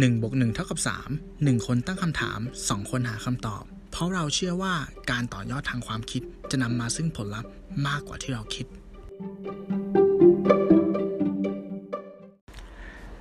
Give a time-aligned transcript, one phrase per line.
[0.00, 0.78] 1บวก1เท่ากับ
[1.14, 4.74] 3 1 คนตั้งคำถาม 2 คนหาคำตอบ เพราะเราเชื่อว่า
[5.10, 7.50] การต่อยอดทางความคิดจะนำมาซึ่งผลลัพธ์
[7.86, 8.66] มากกว่าที่เราคิด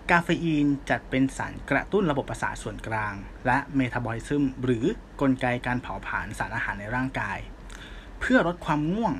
[0.09, 3.13] กาเฟอีนจัดเป็นสารกระตุ้นระบบประสาทส่วนกลาง
[3.45, 4.85] และเมตาบอลิซึมหรือ
[5.21, 7.37] กลไกการเผาผลาญสารอาหารในร่างกาย
[8.19, 9.13] เพื่อลดความง่วง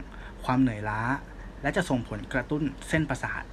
[0.45, 1.01] ความเหนื่อยล้า
[1.61, 3.43] และจะส่งผลกระตุ้นเส้นประสาท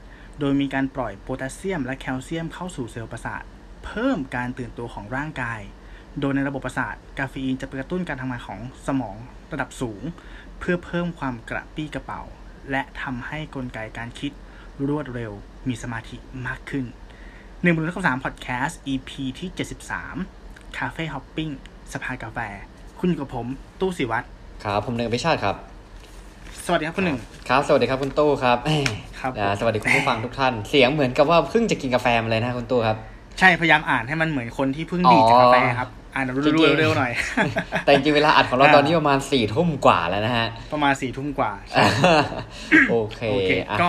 [0.41, 3.45] โดยมีการปล่อยโพแทสเซียมและแคลเซียมเข้าสู่เซลล์ประสาท
[3.85, 5.61] เพิ่มการตื่นตัวของร่างกาย
[6.21, 9.17] โดยในระบบประสาทกาเฟอีนจะไปกระตุ้นการทำงานของสมอง
[9.53, 10.03] ระดับสูง
[10.59, 12.23] เพื่อเพิ่มความกระปรี้กระเปร่า
[12.71, 14.33] และทำให้กลไกการคิด
[14.89, 15.33] รวดเร็ว
[15.69, 16.85] มีสมาธิมากขึ้น
[17.63, 19.49] หนึ่งบนข้อสามพอดแคสต์ EP ที่
[20.13, 21.51] 73 คาเฟ่ hopping
[21.93, 22.39] สภากาแฟ
[22.99, 23.47] คุณอยู่กับผม
[23.81, 24.27] ตู้สิวัตร
[24.65, 25.57] ครับผมหนึ่งพิชาติครับ
[26.67, 28.83] สวัสดีครับคุณหนึ่งครับ สวัสดีครับคุณตู้ครับเอ้ย
[29.19, 32.97] ครับอ่าสวัสดีคุณผู้ฟังทุกท่าน เสียงเหมือนกับว่าเพิ่งจะกินกาแฟมาเลยนะคุณตู้ครับ
[33.39, 37.13] ใช่พยายามอ่านให้มันเหมือนคนที่เพิ่งดีดจากกาแฟครับอ่านจริงๆเร็วๆหน่อย
[37.85, 41.53] แต่จริงๆเวลาอัดของเราอ่าตอนนี้ประมาณสี่ทุ่มกว่าแล้วนะฮะ ประมาณสี่ทุ่มกว่า
[42.91, 43.89] โอเคโอเคอะก็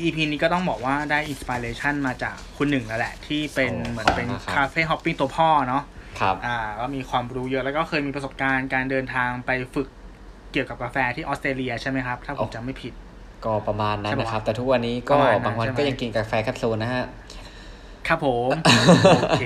[0.00, 5.82] EP นี้ก็ต้องบอกว่าได้ inspiration มาจากคุณหนึ่งแล้วแหละ ที่เป็นโอ้เหมือนเป็นขอบคุณมากครับคาเฟ่ hopping ตัวพ่อเนาะ
[6.20, 9.88] ครับอ่าก็มีความรู้เยอะแล้วก็เคยมีประสบการณ์การเดินทางไปฝึก
[10.52, 12.92] เกี่ยวกับกาแฟที่ออสเตรเลียใช่ไหมครับ ถ้าผมจำไม่ผิด
[13.44, 17.04] ก็ประมาณนั้นใช่ปะนะครับ แต่ทุกวันนี้ก็ประมาณนั้นบางวันใช่ไหมก็ยังกินกาแฟแคปซูลนะฮะ
[18.10, 18.50] ครับผม
[19.14, 19.44] โอเค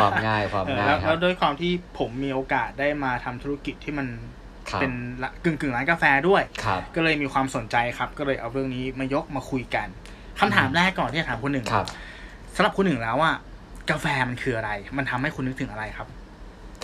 [0.00, 4.06] ความง่ายความเออง่ายแล้วคแล้รัวบด้วยความที่ผมมีโอกาสได้มาทำธุรกิจที่มัน
[4.70, 9.88] ครับเป็นละกึ่งกึ่งๆร้านกาแฟด้วยครับก็เลยมีความสนใจครับ ก็เลยเอาเรื่องนี้มายกมาคุยกัน
[10.40, 11.86] คำถามแรกก่อนที่จะถามคุณหนึ่งครับ
[12.54, 13.36] สำหรับคุณหนึ่งแล้วอะ
[13.90, 16.08] กาแฟมันคืออะไร มันทำให้คุณนึกถึงอะไรครับ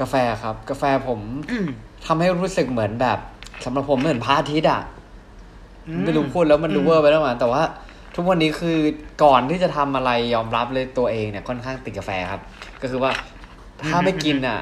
[0.00, 1.68] กาแฟครับ กาแฟผมอืม
[2.06, 3.18] ทำให้รู้สึกเหมือนแบบ
[3.64, 4.82] สำหรับผมเหมือนพระอาทิตย์อะ
[5.88, 7.62] อืไม่รู้พูดแล้วมันดูเวอร์ไปแล้วมั้งแต่ว่า
[8.20, 8.78] ทุกวันนี้คือ
[9.24, 12.42] ก่อนที่จะทำอะไรยอมรับเลยตัวเองเนี่ยค่อนข้างติดกาแฟครับ
[12.82, 13.10] ก็คือว่า
[13.86, 14.60] ถ้าไม่กินอะ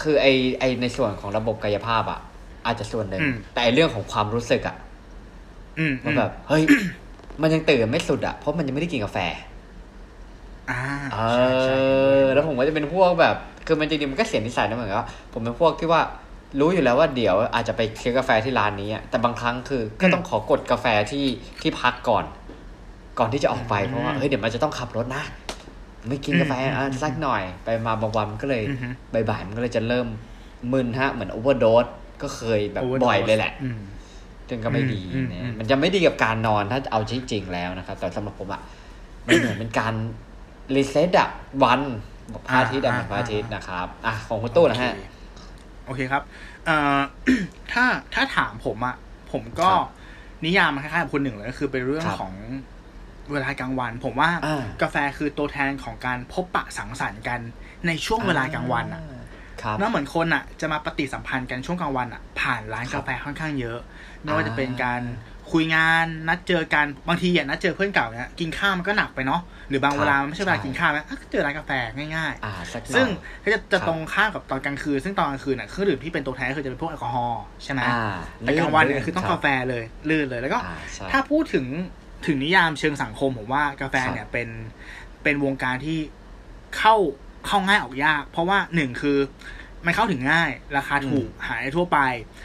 [0.00, 0.26] คือไอ
[0.60, 2.20] ไอในส่วนของระบบกายภาพอะ
[2.66, 4.76] อาจจะส่วนหนึ่งอืมแต่ไอเรื่องของความรู้สึกอะ
[5.78, 6.62] อืมมันแบบเฮ้ย
[7.42, 9.18] มันยังตื่นไม่สุดอะเพราะมันยังไม่ได้กินกาแฟ
[10.70, 10.80] อ่า
[11.12, 11.76] เอใช่ใช่
[12.20, 13.36] อแล้วผมก็จะเป็นพวกแบบ
[13.66, 16.02] คือมันจริงๆมันก็เสียนิสัยนะเหมือนกับว่าผมเป็นพวกที่ว่า
[16.60, 21.26] รู้อยู่แล้วว่าเดี๋ยวอาจจะไปซื้อกาแฟที่ร้านนี้อะแต่บางครั้งคือ ก็ต้องขอกดกาแฟที่
[21.62, 22.24] ที่พักก่อน
[23.20, 25.24] ก่อนที่จะออกไปเพราะว่าเฮ้ยเดี๋ยวมันจะต้องขับรถนะ
[26.08, 28.88] ไม่กินกาแฟอะสักหน่อยไปมาบางวันมันก็เลยอือฮึ
[29.28, 30.06] บ่ายๆมันก็เลยจะเริ่ม
[30.72, 31.86] มึนฮะ เหมือนโอเวอร์โดส
[32.22, 33.80] ก็เคยแบบ Overdose บ่อยเลยแหละอืม
[34.48, 38.62] ซึ่งก็ไม่ดีอืมนะอืมมันจะไม่ดีกับการนอนถ้าเอาจริงๆแล้วนะครับแต่สำหรับผมอะ
[39.26, 39.94] มันเหมือนเป็นการ
[40.76, 41.28] รีเซ็ตอะ
[41.64, 41.80] วัน
[42.48, 45.04] พระอาทิตย์อะเหมือนพระอาทิตย์นะครับอะของคุณตู้นะฮะโอเค
[45.86, 46.22] โอเคครับ
[46.66, 46.98] เอ่อ
[47.72, 48.94] ถ้าถ้าถามผมอะ
[49.32, 49.88] ผมก็ครับ
[50.44, 52.34] นิยามมันคล้ายๆกับคุณหนึ่งเลยก็คือเป็นเรื่องครับของ
[53.32, 57.40] เวลากลางวัน ผมว่าอ่ากาแฟคือตัวแทนของการพบปะสังสรรค์กัน
[57.86, 59.02] ในช่วงเวลากลางวันอะ
[59.62, 63.78] ครับแล้วเหมือนคนอะจะมาปฏิสัมพันธ์กันช่วงกลางวันอะผ่านร้านครักาบแฟค่อนข้างเยอะ
[64.22, 65.02] ไม่ว่าจะเป็นอ่าการ
[65.52, 73.06] คุยงานนัดเจอกันบางทีอย่างนัดเจอเพื่อนเก่าเนี่ยกินข้าวมันก็หนักไปเนาะหรือบางครับเวลามันไม่ใช่เวลาใช่กินข้าวนะอะก็เจอร้านกาแฟง่ายๆอ่าสักหน่อยซึ่ง
[73.44, 81.66] ก็จะจะครับตรงข้ามกับตอนกลางคืน ซึ่งตอนกลางคืนน่ะเครื่องดื่มที่เป็นตัวแทนก็คือจะเป็นพวกแอลกอฮอล์ใช่ไหมอ่าแต่กลางวันเนี่ยคือต้องรับกาแฟเลยลื่นเลยแล้วก็อ่าใช่ถ้าพูดถึง
[82.26, 84.48] ถึงนิยามเชิงสังคมผมว่ากาแฟครับเนี่ยเป็น
[85.22, 85.98] เป็นวงการที่
[86.78, 86.94] เข้า
[87.46, 89.18] เข้าง่ายออกยาก เพราะว่าหนึ่งคือ
[89.86, 91.98] มันเข้าถึงง่าย ราคาถูกหาได้ทั่วไป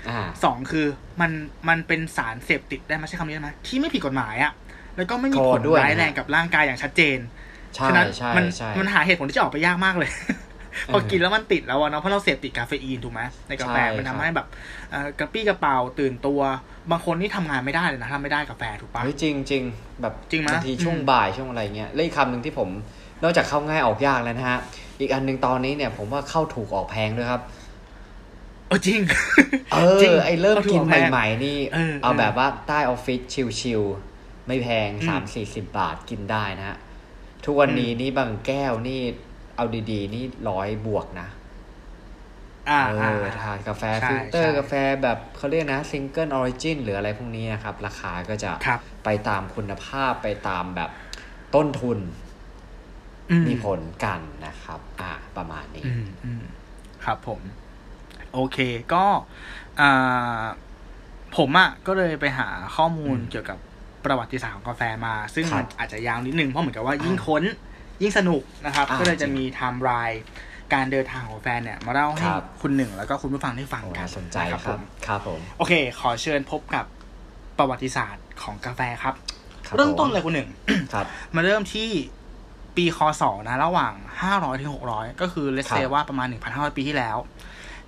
[0.09, 0.85] อ่าสองคือ
[1.22, 1.31] มัน
[1.69, 4.53] มันเป็นสารเสพติดได้ไหมใช้คำนี้ได้ไหมที่ไม่ผิดกฎหมายอะ
[4.97, 7.18] แล้วก็ไม่มีโทผษลด้วยร้ายแรงนะกับร่างกายอย่างชัดเจน
[7.75, 10.12] ใช่ฉะนั้นใช่มันใช่มันหาเหตุผลที่จะออกไปยากมากเลย
[10.94, 14.47] พอกินแล้วมันติดแล้วอะเนาะเพราะเราเสพติดคาเฟอีนถูกไหมในกาแฟใช่มันทำครับให้แบบ
[14.91, 16.41] เอ่อกระปี้กระเป๋าตื่นตัว
[16.91, 19.64] บางคนนี่ทำงานไม่ได้เลยนะถ้าไม่ได้กาแฟถูกปะเฮ้ยจริงจริง
[20.02, 22.69] แบบจริงไหมบางทีช่วงอืมบ่ายช่วงอะไรเงี้ยแล้วอีกคำหนึ่งที่ผม
[23.24, 24.59] นอกจากเข้าง่ายออกยากแล้วนะฮะ
[25.00, 27.41] อีกอันหนึ่งตอนนี้เนี่ยผมว่าเข้าถูกออกแพงด้วยครับ
[28.68, 29.02] เออจริง
[29.74, 33.22] เอจริงอไอเริ่มเข้าถูกกินออกแพงใหม่ๆนี่เออเอาเออแบบว่าใต้ออฟฟิศ
[33.62, 36.78] ชิลๆไม่แพงอืมสามสี่สิบบาทกินได้นะฮะ
[37.46, 39.02] ทุกวันนี้นี่บางแก้วนี่
[39.55, 41.28] เอาดีๆ นี่ร้อยบวกนะ
[42.69, 44.73] อ่าเออ่าอทานกาแฟใช่ฟิลเตอร์ใช่กาแฟ
[45.03, 50.90] แบบเขาเรียกนะ single origin หรืออะไรพวกนี้นะครับ ราคาก็จะครับไปตามคุณภาพไปตามแบบ
[51.55, 51.99] ต้นทุน
[53.31, 56.43] อืมีผลกันนะครับ อ่า ประมาณนี้อืมอืม
[57.05, 57.41] ครับผม
[58.34, 58.58] โอเค
[58.93, 59.05] ก็
[59.81, 60.43] อ่า
[61.37, 63.58] ผมอะก็เลยไปหาข้อมูลอืมเกี่ยวกับ
[64.05, 67.43] ประวัติศาสตร์ของกาแฟมา ซึ่งครัมับนอาจจะยาวนิดนึงเพราะเหมือนกับว่าอ่ายิ่ยิ่งค้น
[68.02, 70.22] ยิ่งสนุกนะครับอ่าก็เลยจะจริงมีไทม์ไลน์
[70.74, 76.86] การเดินทางของกาแฟเนี่ย มาเล่าให้ครับคุณหนึ่งแล้วก็คุณผู้ฟังได้ฟังโอ้กันน่าสนใจนะครับคผรับมครับผม โอเค ขอเชิญพบกับ
[77.58, 79.16] ประวัติศาสตร์ของกาแฟครับ
[79.66, 80.50] ครับเริ่มต้นผเลยคุณหนึ่ง
[80.94, 81.06] ครับ
[81.36, 81.90] มาเริ่มที่
[82.76, 87.18] ปีคศนะระหว่างห้าร้อยถึงหกร้อยก็คือเลสครัเซบว่าประมาณหนึ่งพันห้าร้อยปีที่แล้ว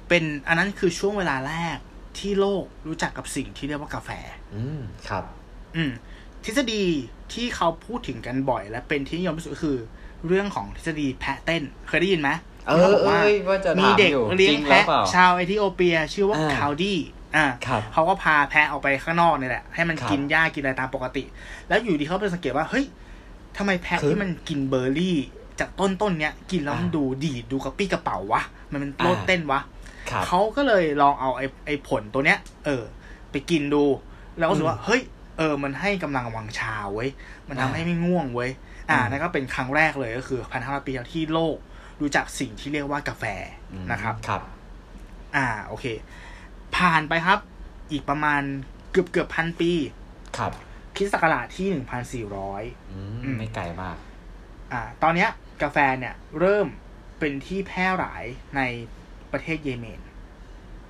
[0.07, 1.77] เป็นอันนั้นคือช่วงเวลาแรก
[2.17, 4.09] ที่โลกรู้จักกับสิ่งที่เรียกว่ากาแฟ
[4.55, 5.23] อืมครับ
[5.75, 5.91] อืม
[6.43, 6.83] ทฤษฎี
[7.33, 9.77] ที่เขาพูดถึงกันบ่อย และเป็นที่นิยมที่สุดก็คือ
[10.27, 12.29] เรื่องของทฤษฎีแพะเต้น เคยได้ยินไหม
[12.67, 16.97] เอที่อขาบอกว่าเอ้ยว่าจะถามมีเด็กอยู่เลี้ยจริงงหรือแพะเปล่าชาวเอธิโอเปีย ชื่อว่าอ่าคาวดี้
[17.35, 21.23] อ่าครับเขาก็พาแพะออกไปข้างนอกนี่แหละ ให้มันครับกินหญ้ากินอะไรตามปกติ
[21.67, 22.85] แล้วอยู่ดีเขาไปสังเกตว่าเฮ้ย
[23.57, 25.17] ทำไมแพะคือที่มันกินเบอร์รี่
[25.59, 28.41] จากต้นต้นเนี้ยกินแล้วมันอ่าดูดีดดูกระปี้กระเป๋าวะ
[28.71, 29.59] มันเป็นโลดอ่าเต้นวะ
[30.09, 32.83] ครับเขาก็เลยลองเอาไอ้ไอ้ผลตัวเนี้ย เออ
[33.31, 33.83] ไปกินดู
[34.37, 35.01] แล้วก็รู้สึกว่าเฮ้ย
[35.37, 37.09] เออ มันให้กำลังวังชาเว้ย
[37.47, 38.51] มันทำอ่าให้ไม่ง่วงเว้ย
[38.89, 41.57] อ่าอืมนั่นก็เป็นครั้งแรกเลยก็คือพันห้าร้อยปีแล้วที่โลก
[42.01, 43.23] รู้จักสิ่งที่เรียกว่ากาแฟ
[43.73, 44.41] อืมนะครับ ครับ
[45.35, 45.85] อ่า โอเค
[46.75, 47.39] ผ่านไปครับ
[47.91, 48.41] อีกประมาณ
[48.91, 49.71] เกือบเกือบพันปี
[50.37, 50.51] ครับ
[50.95, 53.97] คริสต์ศักราชที่หนึ่งพันสี่ร้อยอืมอืมไม่ไกลมาก
[54.71, 55.29] อ่า ตอนเนี้ย
[55.63, 56.67] กาแฟเนี่ย เริ่ม
[57.19, 58.23] เป็นที่แพร่หลาย
[58.55, 58.61] ใน
[59.31, 60.01] ประเทศเยเมน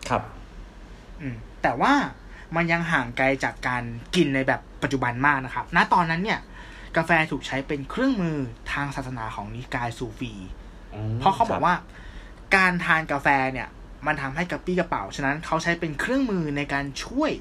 [0.10, 0.22] ครับ
[1.22, 1.94] อืม แต่ว่า
[2.56, 3.84] มันยังห่างไกลจากการ
[4.16, 6.40] กินในแบบปัจจุบันมากนะครับ ณ ตอนนั้นเนี่ย
[6.98, 8.38] กาแฟถูกใช้เป็นเครื่องมือ
[8.74, 10.34] ทางศาสนาของนิกายซูฟี
[10.96, 11.76] อืมเพราะเขาบอกคว่า
[12.56, 13.68] การทานกาแฟเนี่ย
[14.08, 17.32] มันทำให้กระปี้กระเป๋า ฉะนั้นเขาใช้เป็นเครื่องมือในการช่วย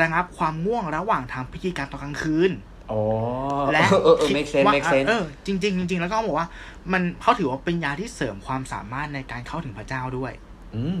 [0.00, 2.50] ระงับความง่วงระหว่างทำพิธีการตอนกลางคืน
[2.88, 2.98] โอ้
[3.72, 6.48] และเออเออเออคิด make sense ว่า make sense เออจริงๆจริงๆแล้วก็บอกว่า
[6.92, 10.32] มันเขาถือว่าเป็นยาที่เสริมความสามารถในการเข้าถึงพระเจ้าด้วย
[10.76, 10.98] อืม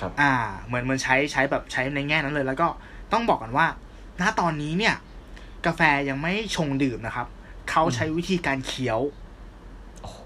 [0.00, 0.32] ครับ อ่า
[0.64, 2.66] เหมือนมันใช้ใช้แบบใช้ในแง่นั้นเลย แล้วก็
[3.12, 3.66] ต้องบอกกันว่า
[4.20, 4.94] ณตอนนี้เนี่ย
[5.66, 7.26] กาแฟยังไม่ชงดื่มนะครับ
[7.70, 9.00] เขาใช้วิธีการเคี้ยว
[10.02, 10.20] โอ้โห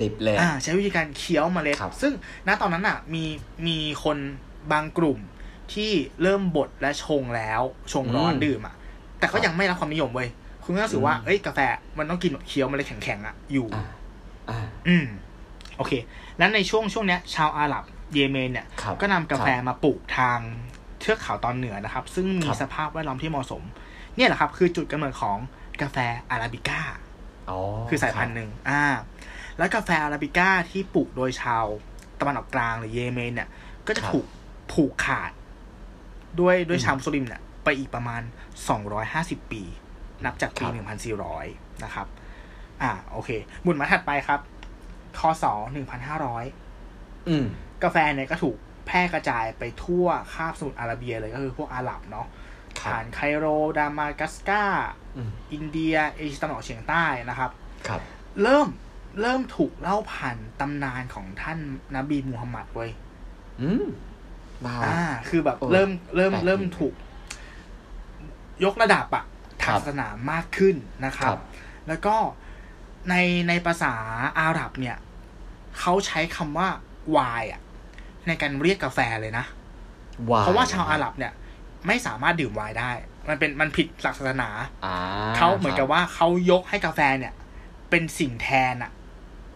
[0.00, 2.12] ดิบเลยอ่าใช้วิธีการเคี้ยวเมล็ดครับซึ่ง
[2.46, 3.24] ณตอนนั้นอะ มี
[3.66, 4.16] มีคน
[4.72, 5.18] บางกลุ่ม
[5.72, 5.90] ที่
[6.22, 7.62] เริ่มบดและชงแล้ว
[7.92, 8.74] ชงร้อนดื่มอะ
[9.18, 10.28] แต่ก็ยังไม่รับความนิยมเว้ย
[10.64, 11.60] คุณก็รู้สึกว่าเอ้ยกาแฟ
[11.98, 13.84] มันต้องกินแบบเคี้ยวเมล็ดแข็งๆอะอยู่อ่า
[14.50, 14.58] อ่า
[14.88, 15.06] อืม
[15.76, 15.92] โอเค
[16.38, 17.84] แล้วในช่วงช่วงเนี้ย ชาวอาหรับ
[18.14, 20.38] เยเมนเนี่ยครับก็นำกาแฟมาปลูกทาง
[21.00, 23.62] เทือกเขาตอนเหนือนะครับ ซึ่งมีครับสภาพแวดล้อมที่เหมาะสม
[24.16, 25.38] เนี่ยแหละครับ คือจุดกำเนิดของ
[25.82, 25.96] กาแฟ
[26.30, 26.80] อาราบิก้า
[27.50, 27.58] อ๋อ
[27.88, 28.84] คือสายพันธุ์หนึ่งอ่า
[29.58, 31.64] แล้วกาแฟอาราบิก้าที่ปลูกโดยชาว
[32.20, 33.48] ตะวันออกกลางหรือเยเมนเนี่ย
[33.86, 34.26] ก็จะถูก
[34.72, 35.32] ผูกขาด
[36.40, 38.22] ด้วยด้วยชาวมุสลิมเนี่ยไปอีกประมาณ
[38.86, 39.62] 250ปี
[40.24, 40.64] นับจากปี
[41.24, 42.06] 1,400นะครับ
[42.82, 43.30] อ่า โอเค
[43.62, 44.40] หมุนมาถัดไปครับ
[45.18, 45.44] คศ
[46.16, 47.46] 1,500อืม
[47.84, 48.56] กาแฟเนี่ยก็ถูก
[48.86, 52.43] แพร่กระจายไปทั่วคาบสมุทรอาระเบียเลยก็คือพวกอาหรับเนาะครับ
[52.80, 53.46] ผ่านไคโร
[53.78, 54.64] ดามากัสกา
[55.16, 57.50] อืมอินเดียเอเชียตะวันออกเฉียงใต้นะครับ
[57.88, 58.00] ครับ
[58.42, 58.68] เริ่ม
[59.20, 61.58] เริ่มถูกเล่าผ่านตำนานของท่าน
[61.94, 62.90] นบีมูฮัมหมัดเว้ย
[63.62, 63.84] อืม
[64.64, 66.94] บ้าอ่า คือแบบเออเริ่มเริ่มแปลกดีเริ่มถูก
[68.64, 69.24] ยกระดับอะ
[69.62, 71.40] ทางครับศาสนามากขึ้นนะครับครับ
[71.88, 72.16] แล้วก็
[73.10, 73.14] ใน
[73.48, 73.94] ในภาษา
[74.40, 74.96] อาหรับเนี่ย
[75.78, 76.68] เขาใช้คำว่า
[77.16, 77.60] วายอะ
[78.26, 79.44] ในการเรียกกาแฟเลยนะ
[80.30, 81.32] วายเพราะว่าชาวอาหรับเนี่ย
[81.86, 82.92] ไม่สามารถดื่มไวน์ได้
[83.28, 84.50] มันเป็นมันผิดหลักศาสนา
[84.84, 84.94] อ่า
[85.36, 87.34] เขาเหมือนกับครับว่าเขายกให้กาแฟเนี่ย
[87.90, 88.92] เป็นสิ่งแทนอะ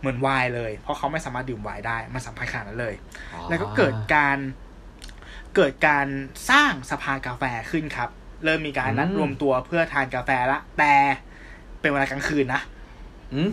[0.01, 2.95] เหมือนไวน์เลย เพราะเขาไม่สามารถดื่มไวน์ได้ มันสำคัญขนาดนั้นเลย
[3.33, 4.39] อ๋อแล้วก็เกิดการ
[5.57, 6.07] เกิดการ
[6.51, 8.11] สร้างสภากาแฟขึ้นครับ
[8.45, 10.95] เริ่มมีการนัดรวมตัวเพื่อทานกาแฟละ แต่
[11.81, 12.61] เป็นเวลากลางคืนนะ
[13.35, 13.51] อืม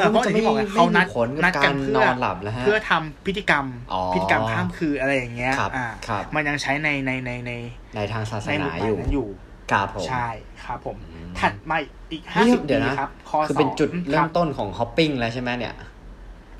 [0.00, 7.52] เออเพราะอย่างที่บอกไงเขานัดผลนักับดกักานรเพื่นออนหลับแล้วฮะเพื่อทำพิธีกรรมอ๋อพิธีกรรมข้ามคืนอะไรอย่างเงี้ยครับอ่าครับมันยังใช้ในในในใน
[7.94, 9.28] ในทางศาสในหนามู่บ้านอยู่นั้นอยู่
[9.72, 10.28] ครับผมใช่
[10.64, 11.78] ครับผมอืมถัดมา
[12.12, 15.74] อีกห้านี่สิบเดี๋ปียวนะครับคคือเป็นจุดสงเริ่คมบต้นของฮอปปิ้งแล้วใช่ไหมเนี่ย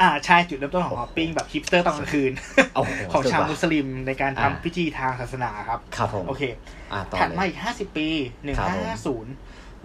[0.00, 2.32] อ่าใช่จุดเริ่มต้นของฮอปปิ้งแบบฮิปสเตอร์ตอนกลางคืน
[2.74, 6.42] โอ้โหของชาวสุดว่ะมุสลิมในการทำอ่าพิธีทางศาสนาครับ ครับผมโอเค
[6.92, 8.08] อ่าต่อถัดเลมายอีกห้าสิบปี
[8.44, 9.32] หนึ่งครับห้าผมห้าศูนย์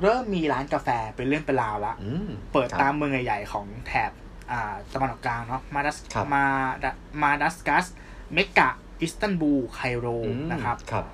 [0.02, 4.12] เริ่มมีร้านกาแฟเป็นเรื่องเป็นราวละอืมเปิดครับตามเมืองใหญ่ๆของแถบ
[4.52, 6.44] อ่าตะวันออกกลางเนาะมาดัสครับมา
[6.84, 7.86] ดะมาดัสกัส
[8.34, 8.70] เมกะ
[9.02, 11.06] อิสตันบูลไคโรอืมนะครับครับ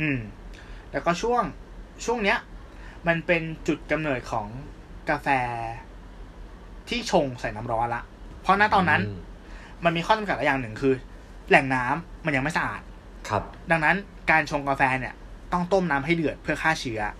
[0.00, 0.18] อืม
[0.92, 1.42] แล้วก็ช่วง
[2.04, 2.38] ช่วงเนี้ย
[3.06, 4.46] มันเป็นจุดกำเนิดของ
[5.10, 5.28] กาแฟ
[6.88, 8.02] ที่ชงใส่น้ำร้อนละ
[8.42, 9.18] เพราะณตอนนั้นอืม
[9.84, 10.94] มันมีข้อจำกัดหลายอย่างหนึ่งคือ
[11.48, 12.80] แหล่งน้ำมันยังไม่สะอาด
[13.28, 13.96] ครับ ดังนั้น
[14.30, 15.14] การชงกาแฟเนี่ย
[15.52, 17.14] ต้องต้มน้ำให้เดือดเพื่อฆ่าเชื้ออ่าค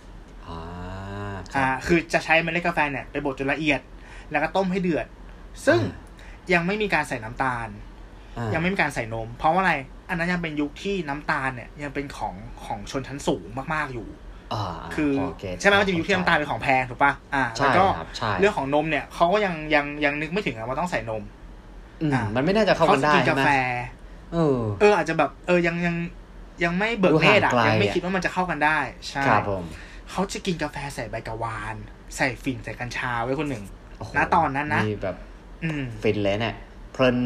[1.57, 3.81] อ่ารับคือจะใช้เมล็ดกาแฟเนี่ยไปบดจนละเอียด
[4.31, 5.07] แล้วก็ต้มให้เดือด
[5.67, 7.69] ซึ่งอ่ยังไม่มีการใส่น้ำตาล
[8.39, 9.75] อ่ายังไม่มีการใส่นม เพราะว่าอะไร
[10.09, 14.09] อันนั้นยังเป็นยุคที่น้ำตาลเนี่ยยังเป็นของของชนชั้นสูงมากๆอยู่
[14.55, 14.65] อ่า
[14.95, 21.23] คือพเก็ตใช่ไหมมันจะมียุคที่น้ำตาลเป็นของแพงถูกปะอ่าใช่แล้วก็ครับใช่เรื่องของนมเนี่ยเขาก็ยังยังยังนึกไม่ถึงอะว่าต้องใส่นม
[22.03, 23.51] อืมอ่ามัมันไม่น่าจะเข้ากันได้กินใช่กาไหมแฟ
[24.33, 25.97] เออ เอออาจจะแบบ เออยังยัง
[26.65, 28.79] ยังไม่เบิกเนตรอะดูห่างไกลยังไม่อะคิดว่ามันจะเข้ากันได้
[29.09, 29.65] ใช่ครับผม
[30.11, 31.77] เขาจะกินกาแฟใส่ใบกะวาน
[32.17, 33.65] ใส่ฝิ่นใส่กัญชาไว้คนหนึ่ง
[33.99, 35.17] โอ้โหณตอนนั้นนะมีแบบ
[35.65, 36.55] อืมฟินเลยเนี่ย
[36.93, 37.17] เพลิน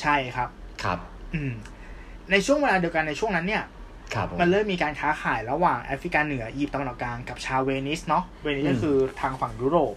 [0.00, 0.48] ใช่ครับ
[0.84, 0.98] ครับ
[1.34, 1.52] อืม
[2.30, 3.64] ในช่วงเวลาเดียวกันในช่วงนั้นเนี่ย
[4.14, 9.94] ครับผมมันเริ่มมีการค้าขายระหว่างแอฟริกาเหนืออียิปต์ตะวันออกกลางกับชาวเวนิสเนาะเวนิสก็คือทางฝั่งยุโรป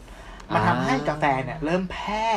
[0.54, 2.28] มันทำให้กาแฟเนี่ยเริ่มแพร่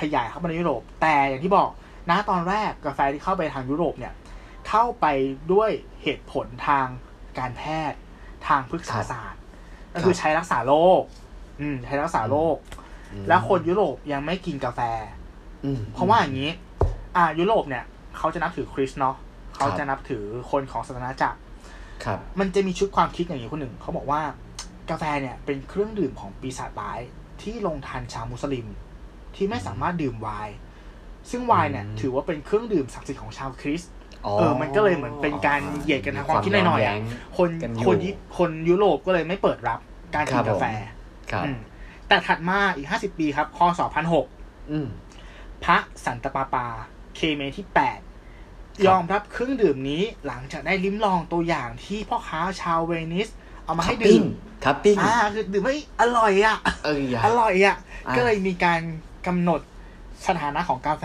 [0.00, 1.70] ขยายเข้ามาในยุโรป แต่อย่างที่บอก
[2.10, 4.14] นะตอนแรกกาแฟที่เข้าไปทางยุโรปเนี่ย
[4.68, 5.06] เข้าไป
[5.52, 5.70] ด้วย
[6.02, 6.86] เหตุผลทาง
[7.38, 7.98] การแพทย์
[8.46, 9.40] ทางพฤกษศาสตร์
[9.94, 11.02] ก็คือใช้รักษาโรค
[11.60, 12.56] อืม ใช้รักษาโรค
[13.12, 14.80] อืมแล้วคนยุโรปยังไม่กินกาแฟ
[15.64, 16.50] อืมเพราะว่าอย่างนี้
[17.16, 17.84] อ่า ยุโรปเนี่ย
[18.18, 19.16] เขาจะนับถือคริสต์เนาะ
[19.54, 21.38] เขาครับจะนับถือคนของศาสนาจักร
[22.04, 24.22] ครับ มันจะมีชุดความคิดอย่างนี้คนหนึ่ง เขาบอกว่า
[24.90, 27.00] กาแฟเนี่ยเป็นเครื่องดื่มของปีศาจร้าย
[27.42, 28.66] ที่ลงทันชาวมุสลิม
[29.34, 30.54] ที่ไม่สามารถดื่มไวน์
[31.30, 33.99] ซึ่งไวน์เนี่ยอืมถือว่าเป็นเครื่องดื่มศักดิ์สิทธิ์ของชาวคริสต์อ๋อ
[34.38, 37.00] เออมันก็เลยเหมือนเป็นการเหยียดกันทางความคิดหน่อยๆวามอะย้ง
[37.38, 39.80] คนกันอยู่คนยิคนยุโรปก็เลยไม่เปิดรับ
[40.14, 40.64] การกิครันบกาแฟ
[41.32, 41.58] ครับอืม
[42.08, 44.26] แต่ถัดมาอีกห้าสิบปีครับคศพันหก
[44.70, 44.86] อืม
[45.64, 46.66] พระสันตะปาปา
[47.16, 48.00] เคเมที่แปด
[48.86, 53.28] ยอมรับเครื่องดื่มนี้หลังจากได้ลิ้มลองตัวอย่างที่พ่อค้าชาวเวนิส
[53.64, 54.24] เอามาให้ดื่ม
[54.64, 58.80] ครับปิ้งอ่าคือดื่มไม่อร่อยอะเอ้ยอย่าอร่อยอะอ่าก็เลยมีการ
[59.26, 59.60] กำหนด
[60.26, 61.04] สถานะของกาแฟ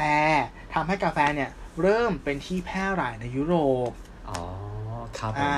[0.73, 1.49] ทำให้กาแฟเนี่ย
[1.81, 3.55] เริ่มเป็นที่แพร่หลายในยุโร
[3.89, 3.91] ป
[4.29, 4.41] อ๋อ
[5.19, 5.55] ครับผมอ่า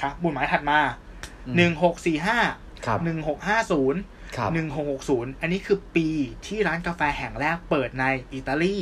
[0.00, 0.78] ครับบุญหมายถัดมา
[1.46, 2.38] อืมหนึ่งหกสี่ห้า
[2.86, 4.00] ครับหนึ่งหกห้าศูนย์
[4.36, 6.08] ครับหนึ่งหกหกศูนย์อันนี้คือปี
[6.46, 8.76] ที่ร้านกาแฟแห่งแรกเปิดในอิตาลี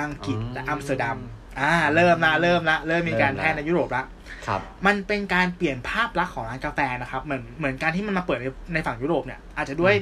[0.00, 1.18] อังกฤษอืมและอัมสเตอร์ดัม
[1.60, 4.04] อ่า เริ่มละเริ่มละเริ่มมีการเริ่มละแพร่ในยุโรปละ
[4.46, 9.94] ครับ มันเป็นการเปลี่ยนภาพลักษณ์ของร้านกาแฟนะครับ เหมือนเหมือนการที่มันมาเปิดในในฝั่งยุโรปเนี่ย อาจจะด้วย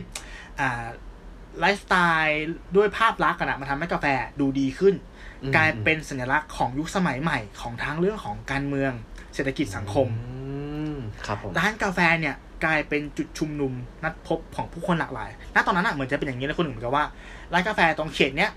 [0.61, 0.85] อ่า
[1.61, 1.95] ไลฟ์สไต
[2.25, 2.47] ล์
[2.77, 4.07] ด้วยภาพลักษณ์กันอะมันทำให้กาแฟ
[4.41, 5.12] ดูดีขึ้นอืม
[5.57, 8.93] กลายเป็นสัญลักษณ์ของยุคสมัยใหม่ของทั้งเรื่องของการเมือง
[9.35, 10.97] เศรษฐกิจสังคมอืม
[11.27, 12.35] ครับผมร้านกาแฟเนี่ย
[12.65, 13.73] กลายเป็นจุดชุมนุม
[14.05, 17.05] นัดพบของผู้คนหลากหลาย ณ ตอนนั้นอะเหมือนจะเป็นอย่างนี้นะคุณหนึ่งเหมือนกับว่า
[17.53, 18.51] ร้านกาแฟตรงเขตเนี้ย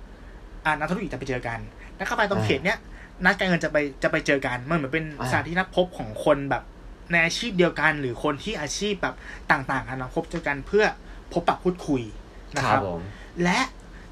[0.65, 1.59] อ่านักธุรกิจจะไปเจอกัน
[1.99, 2.77] นักกาแฟตรงเขตเนี้ย
[3.25, 6.63] นักการเงินจะไปจะไปเจอกันมันเหมือนเป็นอ่าสถานที่นัดพบของคนแบบ
[7.11, 9.15] ในอาชีพเดียวกัน หรือคนที่อาชีพแบบ
[9.51, 10.85] ต่างๆกันนะพบเจอกันเพื่อ
[11.33, 12.01] พบปะพูดคุย
[12.55, 13.01] นะคครัรับบผม
[13.43, 13.59] และ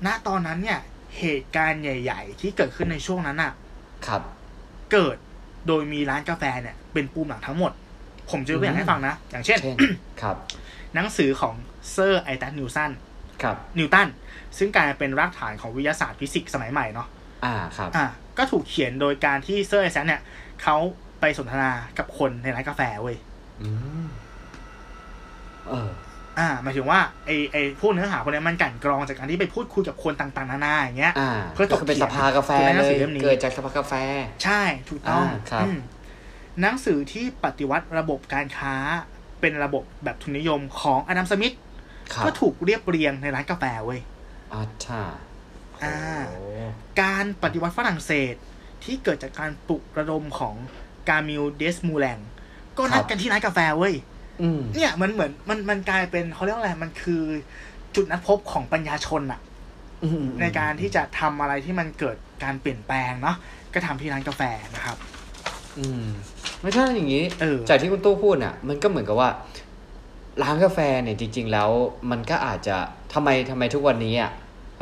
[0.05, 0.79] ณตอนนั้นเนี่ย
[1.20, 3.53] เหตุการณ์ใหญ่ ๆ ที่เกิดขึ้นในช่วงนั้นอะ
[4.08, 4.22] ครับ
[4.91, 5.17] เกิด
[5.67, 7.72] โดยมีร้านกาแฟเนี่ย เป็นปูมหลังทั้งหมด
[8.32, 9.77] ผมจะยกตัวอย่างให้ฟังนะ อย่างเช่นเช่น
[10.22, 10.36] ครับ
[10.93, 11.55] หนังสือของ
[11.91, 12.91] เซอร์ไอแซคนิวตัน
[13.43, 14.08] ครับ นิวตัน
[14.58, 17.08] ซึ่งกลายเป็นรากฐานของวิทยาศาสตร์ฟิสิกส์สมัยใหม่เนาะ
[17.46, 18.05] อ่า ครับ อะ
[18.38, 20.22] ก็ถูกเขียนโดยการที่เซอร์ไอแซคเนี่ย
[20.63, 20.77] เขา
[21.20, 23.17] ไปสนทนากับคนในร้านกาแฟเว้ย
[23.62, 23.70] อื
[24.05, 24.08] ม
[25.70, 25.89] เออ
[26.39, 33.93] อ่าหมายถึงว่าไอไอพวกเนื้อหาพวกเนี้ยมันกลั่นกรองจากการที่ไปพูดคุยกับคนต่างๆนานาอย่างเงี้ยอ่าเพื่อถกก็คือเป็นเถียสงภากาแฟคือในหนัเลงสืยอเล่มนี้เกิดจากสภากาแฟ
[34.43, 35.77] ใช่ถูกต้องอ่าครับอืม
[36.61, 38.75] หนังสือที่ปฏิวัติระบบการค้า
[39.41, 41.55] เป็นระบบแบบทุนนิยมของอดัมสมิธ
[42.13, 44.01] ครับก็ถูกเรียบเรียงในร้านกาแฟเว้ย
[44.53, 45.01] อ่าใช่
[45.83, 45.97] อ่า
[46.29, 46.41] โอ้
[47.01, 48.35] การปฏิวัติฝรั่งเศส
[48.83, 50.55] ที่เกิดจากการปลุกระดมของ
[51.09, 52.19] กามิลเดสมูแลง
[52.77, 54.12] ก็นัดกันที่ร้านกาแฟเว้ยอืม
[54.75, 57.23] เนี่ยมันเหมือนมันมันกลายเป็นเขาเรียกว่าอะไรมันคือ
[57.95, 59.39] จุดนัดพบของปัญญาชนอะ
[60.03, 63.35] อืมในการที่จะทำอะไรที่มันเกิดการเปลี่ยนแปลงเนาะ
[63.73, 64.41] ก็ทำที่ร้านกาแฟ
[64.75, 64.97] นะครับ
[65.77, 66.03] อืม
[66.61, 69.29] ไม่ใช่อย่างนี้เออจากที่คุณตู้พูดน่ะ มันก็เหมือนกับว่า
[70.43, 71.69] ร้านกาแฟเนี่ยจริง ๆ แล้ว
[72.11, 72.77] มันก็อาจจะ
[73.13, 74.31] ทำไมทำไมทุกวันนี้อะ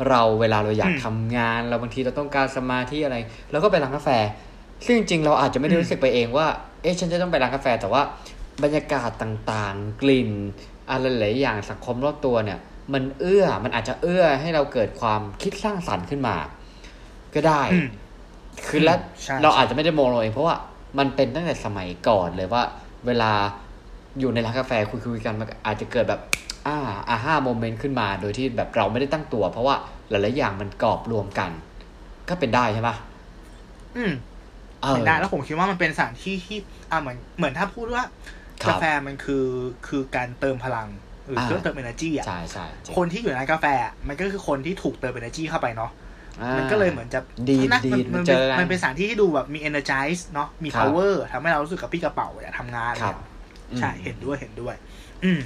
[0.08, 3.16] เราเวลาเราอยากทำงาน เราบางทีเราต้องการสมาธิอะไร
[3.50, 4.10] เราก็ไปร้านกาแฟ
[4.84, 6.46] ซึ่งจริงๆเราอาจจะไม่ได้รู้สึกไปเองว่า
[6.82, 8.02] เอ๊ะฉันจะต้องไปร้านกาแฟแต่ว่า
[8.62, 10.30] บรรยากาศต่างๆ กลิ่น
[10.90, 12.58] อะไรหลายๆอย่างสังคมรอบตัวเนี่ย
[12.92, 16.36] มันเอื้อมันอาจจะเอื้อให้เราเกิดความคิดสร้างสรรค์ขึ้นมา
[17.34, 17.86] ก็ได้อืม
[18.68, 20.56] คือแล้วใช่เราอาจจะไม่ได้มองเราเองเพราะว่า
[20.98, 22.62] มันเป็นตั้งแต่สมัยก่อนเลยว่า
[23.06, 23.32] เวลา
[24.18, 26.20] อยู่ในร้านกาแฟคุยคุยๆกันมันอาจจะเกิดแบบ
[26.66, 26.76] อ่า
[27.08, 29.76] อาห้าโมเมนต์ขึ้นมา โดยที่แบบเราไม่ได้ตั้งตัว เพราะว่า
[30.08, 31.50] หลายๆอย่างมันกรอบรวมกัน
[32.28, 32.96] ก็เป็นได้ใช่ปะ
[33.96, 34.12] อืม
[34.82, 36.58] เออเป็นได้แล้วผมคิดว่ามันเป็นสถานที่ที่
[36.90, 38.12] อ่าเหมือนเหมือนถ้าพูดว่าครับ
[38.68, 39.46] กาแฟมันคือ
[39.86, 40.88] คือการเติมพลัง
[41.26, 45.90] หรืออาเครื่องเติม energy อะใช่ใช่จริงคนที่อยู่ในร้านกาแฟอะมันก็คือคนที่ถูกเติม energy เข้าไปเนาะ
[46.42, 53.16] อ่ามันก็เลยเหมือนจะดีดนะดีมันดมันเจเป็นอกันมันเป็นสถานที่ที่ดูแบบมี energize เนาะมีครับ power ทำให้เรารู้สึกกับพี่กระเป๋าอยากทำงานครับ
[53.78, 54.74] ใช่อืมเห็นด้วยเห็นด้วย
[55.24, 55.40] อืม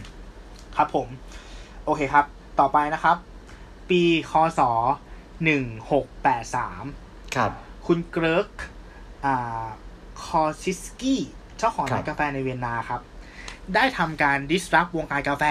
[0.76, 1.08] ครับผม
[1.84, 2.24] โอเคครับ
[2.60, 3.16] ต่อไปนะครับ
[3.90, 4.60] ปีคศ
[5.44, 6.84] หนึ่งหกแปดสาม
[7.36, 7.50] ครับ
[7.86, 8.50] คุณเกริก
[9.24, 9.64] อ่า
[10.24, 11.22] คอซิสกี้
[11.58, 13.00] เจ้าของครับร้านกาแฟในเวียนนาครับ
[13.74, 15.44] ได้ทำการ disrupt วงการกาแฟ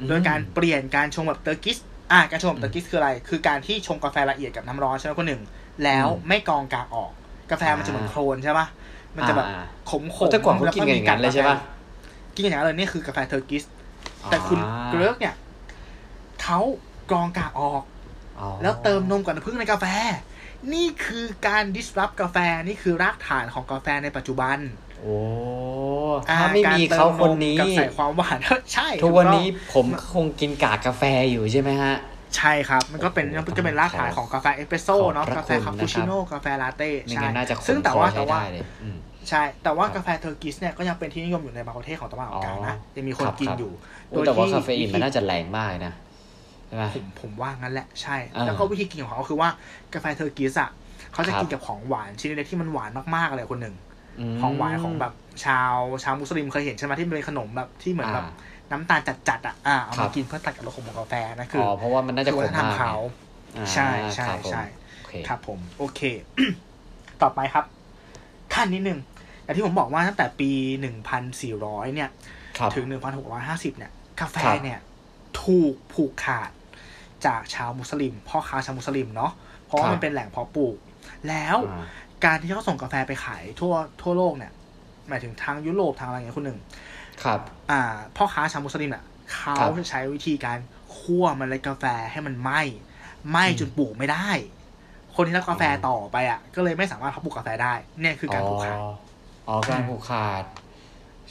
[0.00, 1.78] อืมโดยการเปลี่ยนการชงแบบ Turkish
[2.12, 5.42] อ่าการชงแบบอืม Turkish คืออะไร คือการที่ชงกาแฟละเอียดกับน้ำร้อนใช่ไหมคุณหนึ่ง
[5.84, 7.10] แล้วอืมไม่กรองกากออก
[7.50, 8.66] กาแฟมันจะเหมือนโคลนใช่ปะ
[9.16, 11.56] มันจะแบบอ่าขมขมแต่ก่อนเขากินกันอย่างนั้นเลยใช่ปะ
[12.34, 13.64] กินอย่างนั้นเลยนี่คือกาแฟ Turkish
[14.30, 15.34] แต่คุณอ่าเกริกเนี่ย
[16.42, 16.58] เขา
[17.10, 17.82] กรองกากออก
[18.40, 19.86] อ๋อแล้วเติมนมกับน้ำผึ้งในกาแฟ
[20.72, 24.58] นี่คือการ disrupt กาแฟ นี่คือรากฐานของกาแฟในปัจจุบัน
[25.02, 25.16] โอ้
[26.30, 28.38] อ่ถ้าไม่มีเขาคนนี้การเติมมกับใส่ความหวาน
[28.74, 31.94] ใช่ ทุกวันนี้ถูกต้องผมคงกินกากกาแฟอยู่ใช่ไหมฮะ
[32.36, 38.96] ใช่ครับ มันก็เป็นโอ้โหมันจะเป็นรากฐานของกาแฟเอสเปรสโซ่ขอบเนาะพระกาแฟคุณคาปูชิโน่นะครับกาแฟลาเต้ไม่ใช่งั้นน่าจะขซึ่งมแต่คอว่าใช้แต่ว่าได้เลยอืม
[39.28, 43.72] ใช่ แต่ว่าครับกาแฟ Turkish เนี่ยก็ยังเป็นที่นิยมอยู่ในบางประเทศของตะวันออกกลางนะอ๋อยังมีคนครับกินครับอยู่
[44.08, 45.92] โอ้แต่ว่าคาเฟอีนมันน่าจะแรงมากเลยนะ
[46.66, 49.48] ใช่ไหมผมผมว่างั้นแหละใช่อ่าแล้วก็วิธีกินของเขาคือว่า
[49.94, 50.70] กาแฟ Turkish อะ
[51.12, 53.87] เขาจะครับกินกับของหวานชนิดเล็กที่มันหวานมากๆเลยคนหนึ่งม
[54.40, 55.12] ของหวานของแบบ
[55.44, 62.94] ชาวชาวมุสลิมเคยเห็นใช่ไหมที่มันเป็นขนมแบบที่เหมือนแบบอ่าน้ำตาลจัดๆอะอ่าเอาครัมาบกินเพื่อตัดกับรสของกาแฟนะคืออ๋อเพราะว่ามันน่าจะคือขวัฒมนธรรมมากเขา
[63.56, 64.64] อ่าใช่ใช่ครับผมใช่
[64.98, 66.00] โอเคครับผมโอเค
[67.22, 67.64] ต่อไปครับ
[68.54, 68.98] ขั้นนิดนึง
[69.42, 70.50] อย่างที่ผมบอกว่าตั้งแต่ปี
[71.22, 72.10] 1,400เนี่ย
[72.58, 72.84] ครับถึง
[73.32, 74.78] 1,650เนี่ย กาแฟครับเนี่ย
[75.42, 76.50] ถูกผูกขาด
[77.26, 79.32] จากชาวมุสลิมพ่อค้าชาวมุสลิมเนาะ
[79.66, 80.76] เพราะว่าครับมันเป็นแหล่งเพาะปลูก
[81.28, 81.84] แล้วอ่า
[82.24, 84.52] การที่เขาส่งกาแฟไปขายทั่วทั่วโลกเนี่ย
[85.08, 86.58] หมายถึงทางยุโรปทางอะไรเงี้ยคนหนึ่ง
[87.24, 87.80] ครับ อ่า
[88.16, 89.04] พ่อค้าชาวมุสลิมอะ
[89.36, 90.58] เขาครับจะใช้วิธีการ
[90.98, 92.60] คั่วเมล็ดกาแฟให้มันไหม้
[93.30, 94.28] ไหม้จนปลูกไม่ได้
[95.14, 98.88] คนที่รับกาแฟต่อไปอะ ก็เลยไม่สามารถเพาะปลูกกาแฟได้ เนี่ยคือการผูกขาดอ๋อ
[99.48, 100.44] อ๋อการผูกขาด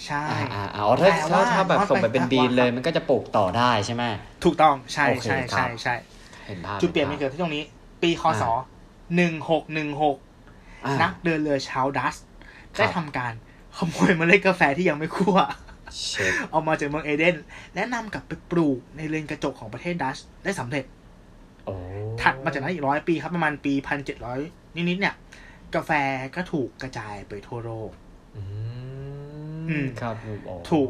[0.06, 4.04] ใช่อ่าอ่าอ่าอ๋อถ้าแต่ถ้าว่าถ้าแบบว่าส่งไปเป็นไปบีนเลยว่ามันก็จะปลูกต่อได้ใช่ไหม
[4.44, 5.96] ถูกต้องใช่โอเคใช่ครัใช่บใช่
[6.48, 7.64] เห็นภาพจุดเปลี่ยนมันห็เกิดที่ตรงนี้
[8.04, 8.44] ปีคศ
[9.16, 10.27] หนึ่งหกหนึ่งหกอ่า
[11.02, 12.26] นักเดินเรือชาวดัสครับ
[12.78, 13.34] ได้ทำการ
[13.78, 15.38] ขโมยเมล็ดกาแฟที่ยังไม่คั่ว
[16.08, 17.36] เช็ดเอามาจากเมืองเอเดน
[17.76, 20.86] และนำกลับไปปลูกในเรือนกระจกของประเทศดัชได้สำเร็จ
[21.66, 21.76] โอ้
[22.22, 24.40] ถัดมาจากนั้นอีกร้อยปีครับประมาณปีพันเจ็ดร้อย
[24.76, 25.16] นิดๆเนี่ย
[25.76, 25.92] กาแฟ
[26.36, 27.92] ก็ถูกกระจายไปทั่วโลก
[28.36, 28.42] อื
[29.70, 30.16] อืมมครับ
[30.50, 30.90] อ๋อถูก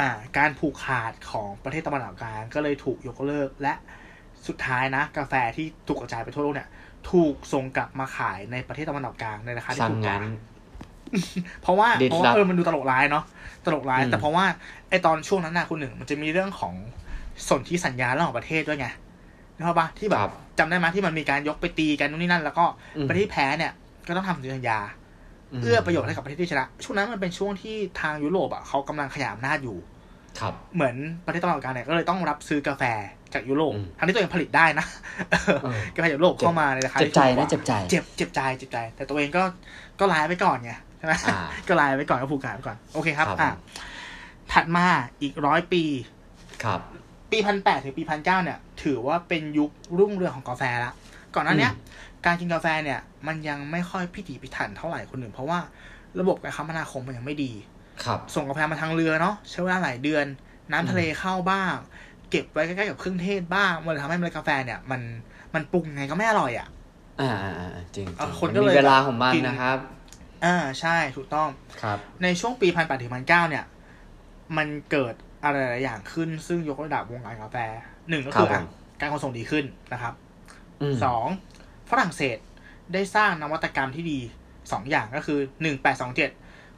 [0.00, 3.74] อ่า การผูกขาดของประเทศตะวันออกกลางก็เลยถูกยกเลิกและ
[4.46, 6.68] สุดท้ายนะ กาแฟที่ถูกกระจายไปทั่วโลกเนี่ย
[7.10, 10.36] ถูกส่งกลับมาขายในประเทศตะวันออกกลางในราคาที่สั่งถูกกว่างั้น
[11.62, 13.24] เพราะว่าดิดเพราะว่าลับเออมันดูตลกร้ายเนาะ
[13.64, 14.44] ตลกร้ายอืมแต่เพราะว่า
[14.90, 16.74] ไอตอนช่วงนั้นน่ะคุณหนึ่งมันจะมีเรื่องของ
[17.48, 18.86] สนธิสัญญาระหว่างประเทศด้วยไง
[19.56, 22.64] นึกภาพปะที่แบครับบจำได้ไหมที่มันมีการยกไปตีกันนู่นนี่นั่น แล้วก็
[22.96, 23.72] อืมประเทศที่แพ้เนี่ย
[24.06, 24.78] ก็ต้องทำสนธิสัญญา
[25.62, 29.78] เอื้อประโยชน์ให้กับประเทศที่ชนะ ช่วงนั้นมันเป็นช่วงที่ทางยุโรปอะเขากำลังขยายอำนาจอยู่
[30.40, 32.82] ครับ เหมือนประเทศตะวันออกกลางเนี่ยก็เลยต้องรับซื้อกาแฟ
[33.34, 34.86] จากยุโรปอืมทั้งที่ตัวเองผลิตได้นะ
[35.30, 35.58] เออ
[35.94, 39.42] กาแฟจากยุโรปเข้ามาในราคาเจ็บที่ใจถูกกนะว่าเจ็บใจ เจ็บเจ็บใจเจ็บใจ แต่ตัวเองก็
[40.00, 43.50] ก็ลายไปก่อนไงใช่ไหมอ่าก็ลายไปก่อนก็ผูกขาดไปก่อน โอเคครับครับ อะ
[44.52, 44.86] ถัดมา
[45.22, 45.84] อีกร้อยปี
[46.64, 46.80] ครับ
[47.30, 50.92] ปีพันแปดถึงปีพันเก้าเนี่ย ถือว่าเป็นยุครุ่งเรืองของกาแฟละ
[51.34, 51.72] ก่อนหน้าเนี้ย
[52.26, 55.58] การกินกาแฟเนี่ย มันยังไม่ค่อยพิถีพิถันเท่าไหร่คนหนึ่งเพราะว่า
[56.20, 57.52] ระบบการคมนาคมมันยังไม่ดี
[58.04, 60.26] ครับ ส่งกาแฟมาทางเรือเนาะใช้เวลาหลายเดือน
[60.72, 61.74] น้ำทะเลเข้าบ้าง
[62.32, 65.00] เก็บไว้ใกล้ๆกับเครื่องเทศบ้าง มันเลยทำให้เมล็ดกาแฟเนี่ย มัน
[65.54, 66.68] มันปรุงไงก็ไม่อร่อยอะ
[67.20, 69.78] อ่าอ่าอ่าจริงเออจริงคนมันก็มีเลยเวลาของมันกินนะครับ
[70.44, 71.48] อ่าใช่ถูกต้อง
[71.82, 73.64] ครับ ในช่วงปีพันแปดถึงพันเก้าเนี่ย
[74.56, 75.14] มันเกิด
[75.44, 77.56] อะไรหลายอย่างขึ้น ซึ่งยกระดับวงการกาแฟ
[78.08, 78.66] หนึ่งก็คือครับอะผม
[79.00, 80.14] การขนส่งดีขึ้นนะครับ
[80.92, 81.26] มสอง
[81.90, 82.38] ฝรั่งเศส
[82.92, 84.20] ได้สร้างนวัตกรรมที่ดี
[84.72, 86.30] สองอย่างก็คือหนึ่งแปดสองเจ็ด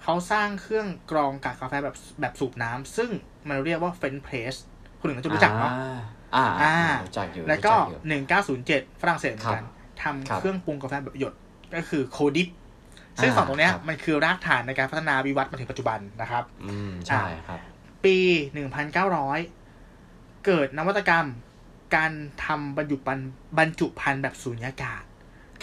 [0.02, 3.10] เขาสร้างเครื่องกรองกากกาแฟแบบแบบสูบน้ำซึ่ง
[3.48, 4.54] มันเรียกว่าเฟนเพรส
[5.04, 5.98] คนหนึ่งก็จะรู้จักเนาะอ่า
[6.36, 11.34] อ่าอ่ารู้จักอยู่แล้วก็รู้จัอยู่หนึ่งเก้าศูนย์เจ็ดฝรั่งเศสเหมือนกันครับทำเครื่องปรุงกาแฟแบบหยด
[11.76, 12.48] ก็คือโคดิฟ
[13.22, 17.60] ซึ่งอ่าสองตรงเนี้ยครับมันคือรากฐานในการพัฒนาวิวัฒน์มาถึงปัจจุบันนะครับ อืมใช่ครับ
[18.04, 18.16] ปี
[18.52, 19.38] หนึ่งพันเก้าร้อย
[20.46, 21.26] เกิดนวัตกรรม
[21.96, 22.12] การ
[22.44, 25.02] ทำบรรจุภัณฑ์บรรจุภัณฑ์แบบสูญญากาศ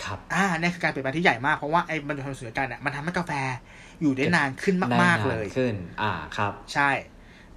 [0.04, 3.32] ครับ อ่าเนี่ยคือการเปลี่ยนแปลงที่ใหญ่มาก เพราะว่าไอ้บรรจุภัณฑ์สูญญากาศเนี่ยมันทำให้กาแฟ
[4.02, 6.90] อยู่ได้นานขึ้นมาก ๆ เลยได้นนขึ้น อ่าครับ ใช่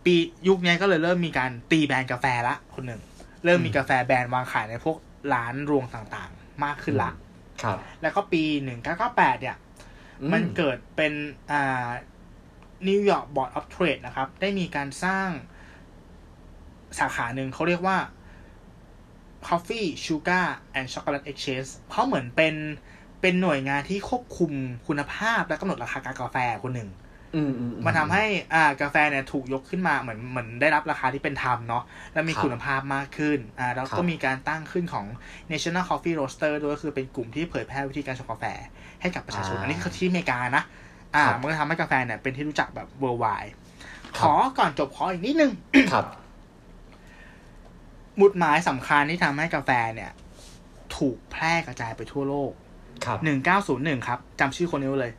[0.04, 0.14] ปี
[0.48, 3.00] ยุคนี้ก็เลยเริ่มมีการตีแบรนด์กาแฟละคนหนึ่ง
[3.44, 4.96] เริ่มมีอืมกาแฟแบรนด์วางขายในพวก
[5.34, 7.10] ร้านรวงต่างๆ มากขึ้นละ
[7.62, 9.56] ครับ แล้วก็ปีหนึ่งเก้าเก้าแปดเนี่ย
[10.22, 11.12] อืมมันเกิดเป็น
[11.52, 11.88] อ่า
[12.88, 15.28] New York Board of Trade นะครับ ได้มีการสร้าง
[16.98, 17.98] สาขาหนึ่งเขาเรียกว่า
[19.46, 20.46] Coffee Sugar
[20.78, 22.54] and Chocolate Exchange เพราะเหมือนเป็น
[23.20, 24.52] เป็นหน่วยงานที่ควบคุม
[24.86, 27.03] คุณภาพและกำหนดราคากากาแฟคนหนึ่งอื
[27.48, 35.06] มอืมมันทำให้อ่ากาแฟเนี่ยถูกยกขึ้นมาเหมือนเหมือนได้รับราคาที่เป็นธรรมเนาะและมีครับคุณภาพมากขึ้นอ่าแล้วครัก็บมีการตั้งขึ้นของ
[35.50, 38.44] National Coffee Roaster ด้วยก็คือเป็นกลุ่มที่เผยแพร่วิธีการชงกาแฟ
[39.00, 40.62] ให้กับประชาชนอ่าอันนี้คือที่อเมริกานะ
[41.14, 43.52] อ่าครับมันก็ทำให้กาแฟเนี่ยเป็นที่รู้จักแบบ worldwide
[44.18, 45.52] คขรับอก่อนจบขออีกนิดนึง
[45.92, 46.04] ครับ
[48.16, 50.10] หมุดหมายสำคัญที่ทำให้กาแฟเนี่ย
[50.96, 52.52] ถูกแพร่กระจายไปทั่วโลก
[53.04, 53.18] ครับ
[54.02, 55.12] 1901ครับจำชื่อคนนี้ไว้เลย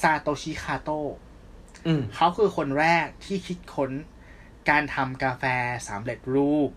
[0.00, 1.33] ซาโตชิคาโตอืม
[2.16, 3.90] เขาคือคนแรกที่คิดค้น
[4.70, 5.44] การทำกาแฟ
[5.88, 6.70] สำเร็จรูป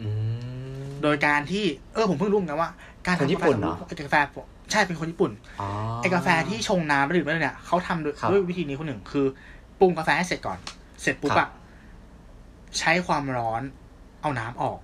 [0.00, 0.08] อื
[0.84, 2.70] มโดยการที่ เออผมเพิ่งรู้เหมือนกันว่า
[3.06, 4.16] การคนทำญี่ปุ่นเหรอกาแฟ
[4.70, 5.68] ใช่เป็นคนญี่ปุ่นอ๋อ
[6.00, 9.26] ไอกาแฟที่ชงน้ำแล้วดื่มได้เนี่ยเขาทำด้วยครับด้วยวิธีนี้คนหนึ่งคือ
[9.80, 10.58] ปรุงกาแฟให้เสร็จก่อน
[11.02, 11.50] เสร็จปุ๊บครัอะบ
[12.78, 13.62] ใช้ความร้อน
[14.22, 14.78] เอาน้ำออก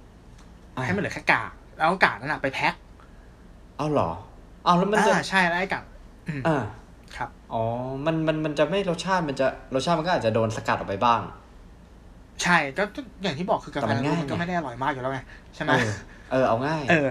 [0.77, 2.75] อ่าให้มันเหลือแค่กากแล้วเอากากนั้นอะไปแพ็ค
[3.77, 4.11] เอาเหรอ
[4.65, 5.85] เอาแล้วมันจะอ่าใช่แล้วไอ้กาก
[6.29, 6.65] อืมอ่า
[7.17, 7.63] ครับ อ๋อ
[8.07, 11.21] มันมันมันจะไม่รสชาติมันจะรสชาติมันก็อาจจะโดนสกัดออกไปบ้าง
[12.43, 15.21] ใช่ก็ก็อย่างที่บอกคือกาแต่แฟมันง่ายมันก็ไงไม่ได้อร่อยมากอยู่แล้วไง
[15.55, 15.93] ใช่ไหมเออ
[16.31, 17.09] เออเอาง่าย เออ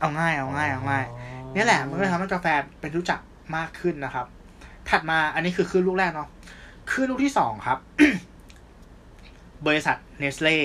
[0.00, 1.04] เอาง่ายเอาง่ายเอาง่าย
[1.54, 2.46] นี่แหละมันก็ทำให้กาแฟ
[2.80, 3.20] เป็นรู้จัก
[3.56, 4.26] มากขึ้นนะครับ
[4.90, 6.28] ถัดมาอันนี้คือคลื่นลูกแรกเนาะ
[6.90, 7.78] คลื่นลูกที่สองครับ
[9.66, 10.58] บริษัทเนสเล่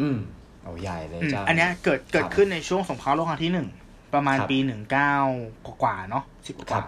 [0.00, 0.18] อืม
[0.62, 3.68] เอาใหญ่เลยจ้าอันเนี้ยเกิดเกิดครับขึ้นในช่วงสงครามโลกครั้งที่หนึ่ง
[4.14, 5.14] ประมาณครับปีหนึ่งเก้า
[5.82, 6.84] กว่าๆเนาะสิบกครัว่าบ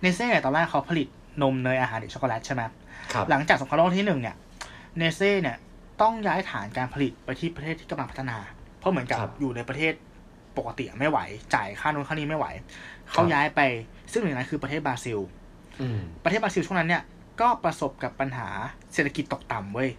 [0.00, 1.08] เนสเล่เนี่ยตอนแรกเขาผลิต
[1.42, 2.62] นมเนยอาหารเด็กช็อกโกแลตใช่ไหม
[3.12, 4.36] ครับหลังจากสงครามโลกที่หนึ่งเนี่ย
[4.98, 5.56] เนสเล่เนี่ย
[6.02, 8.38] ต้องย้ายฐานการผลิตไปที่ประเทศที่กำลังพัฒนา
[8.78, 9.92] เพราะเหมือนกับครับอยู่ในประเทศ
[10.58, 11.18] ปกติไม่ไหว
[11.54, 12.46] จ่ายค่านู้นค่านี้ไม่ไหว
[13.10, 13.60] เขาครับย้ายไป
[14.12, 15.18] ซึ่งหนึ่งในนั้นคือประเทศบราซิล
[15.80, 17.02] อืมประเทศบราซิลช่วงนั้นเนี่ย
[17.40, 18.48] ก็ประสบกับปัญหา
[18.92, 19.90] เศรษฐกิจตกต่ำเว้ย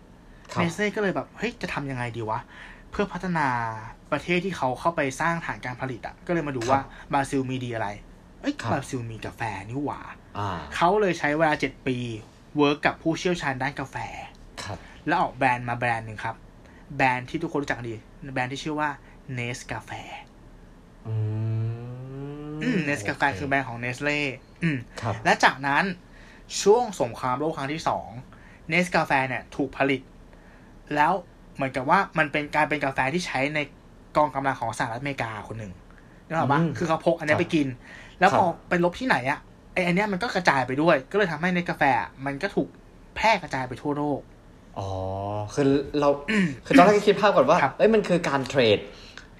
[0.51, 2.39] ครับเนสเล่ก็เลยแบบเฮ้ยจะทำยังไงดีวะ
[2.91, 3.47] เพื่อพัฒนา
[4.11, 6.79] ประเทศที่เขาเข้าไปสร้างฐานการผลิตอะ่ะก็เลยมาดูว่า
[7.13, 7.87] บราซิลมีดีอะไร
[8.41, 10.01] เอ้ยครับบราซิลมีกาแฟนี่หว่า
[10.37, 11.97] อ่าเขาเลยใช้เวลาเจ็ดปี
[12.57, 13.95] work กับผู้เชี่ยวชาญด้านกาแฟ
[14.63, 14.77] ครับ
[15.07, 16.35] แล้วออกแบรนด์มาแบรนด์หนึ่งครับ
[16.97, 17.95] แบรนด์ที่ทุกคนรู้จักกันดี
[18.33, 18.89] แบรนด์ที่ชื่อว่า
[19.33, 19.91] เนสกาแฟ
[21.07, 21.15] อื
[22.53, 24.21] มอืมเนสกาแฟคือแบรนด์ของเนสเล่
[24.63, 25.83] อืมครับและจากนั้น
[26.61, 28.09] ช่วงสงครามโลกครั้งที่สอง
[28.69, 30.01] เนสกาแฟเนี่ยถูกผลิต
[30.95, 31.11] แล้ว
[31.55, 33.59] เหมือนกับว่ามันเป็นการเป็นกาแฟที่ใช้ใน
[34.17, 35.73] กองกำลังของสหรัฐอเมริกาคนหนึ่ง
[36.27, 37.67] นึกออกปะอืมคือเขาพกอันเนี้ยไปกิน
[38.21, 39.39] แล้วครับพอไปลบที่ไหนอะ
[39.73, 41.83] ไออันเนี้ยมันก็กระจายไปด้วย ก็เลยทำให้ในกาแฟ
[42.25, 42.67] มันก็ถูก
[43.15, 44.19] แพร่กระจายไปทั่วโลก
[44.77, 44.89] อ๋อ
[45.53, 45.65] คือ
[45.99, 46.09] เรา
[46.65, 48.79] คือตอนแรกก็คิดภาพก่อนว่าครับเอ้ย มันคือการเทรด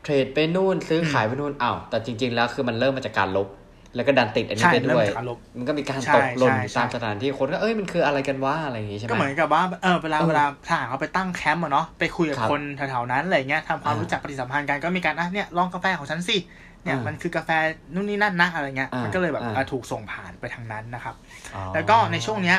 [0.03, 3.47] เทรดไปนู่นซื้อขายไปนู่นอ้าว แต่จริง ๆ แล้วคือมันเริ่มมาจากการลบ
[3.95, 16.37] แล้วก็ดันติดอันนี้ใช่ไปเริ่ด้มวยจากการลบมันก็มีการใช่ตกหล่นใช่ใช่ตามสถานที่คนก็เอ้ย มันคืออะไรกันวะ อะไรอย่างงี้ใช่ไหมก็เหมือนกับว่า เออ เวลาเออเวลาทหารเขาไปตั้งแคมป์อะเนาะ ไปคุยกับครับคนแถวๆนั้นอะไรเงี้ยทำความอ่ารู้รู้จักปฏิสัมพันธ์กัน ก็มีการ อะ เนี่ย ลองกาแฟของฉันสิ
[16.83, 17.49] เนี่ยอ่ามัมันคือกาแฟ
[17.93, 21.15] นู่นนี่นั่นนะอะไรเงี้ยอ่ามัมันก็เลยแบบอ่าอะถูกส่งผ่านไปทางนั้นนะครับ
[21.55, 22.57] อ๋อแล้วก็ในช่วงเนี้ย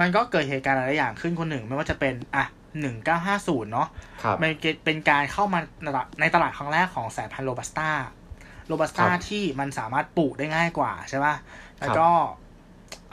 [0.00, 2.44] มันก็เกิดเหตุการณ์หลายๆอย่างขึ้นคนหนึ่งไม่ว่าจะเป็นอะ
[2.80, 3.88] หนึ่งเก้าห้าศูนย์เนาะ
[4.22, 4.50] ครับมัน
[4.84, 7.90] เป็นการเข้ามาในตลาดในตลาดครั้งแรกของสายพันธุ์โรบัสต้า
[8.68, 11.34] โรบัสต้าครับที่มันสามารถปลูกได้ง่ายกว่าใช่ป่ะ
[11.80, 12.08] แล้วก็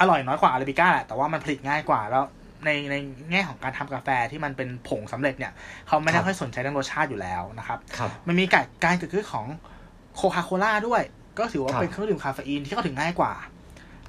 [0.02, 2.24] อร่อยน้อยกว่าอาราบิก้าแหละแต่ว่ามันผลิตง่ายกว่าแล้ว
[2.66, 2.96] ในใน
[3.32, 5.54] แง่ของการทำกาแฟที่มันเป็นผงสำเร็จเนี่ย
[5.88, 9.46] เขาไม่ได้ครับค่อยสนใจเรื่องรสชาติอยู่แล้วนะครับครับมันมีการการเกิดขึ้นของ
[10.16, 11.02] โคคาโคล่าด้วย
[11.40, 13.34] ก็ถือว่าครับเป็นเครื่องดื่มคาเฟอีนที่เข้าถึงง่ายกว่า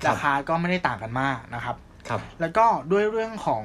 [0.02, 1.76] ครับราคาก็ไม่ได้ต่างกันมากนะครับ
[2.08, 3.64] ครับ แล้วก็ด้วยเรื่องของ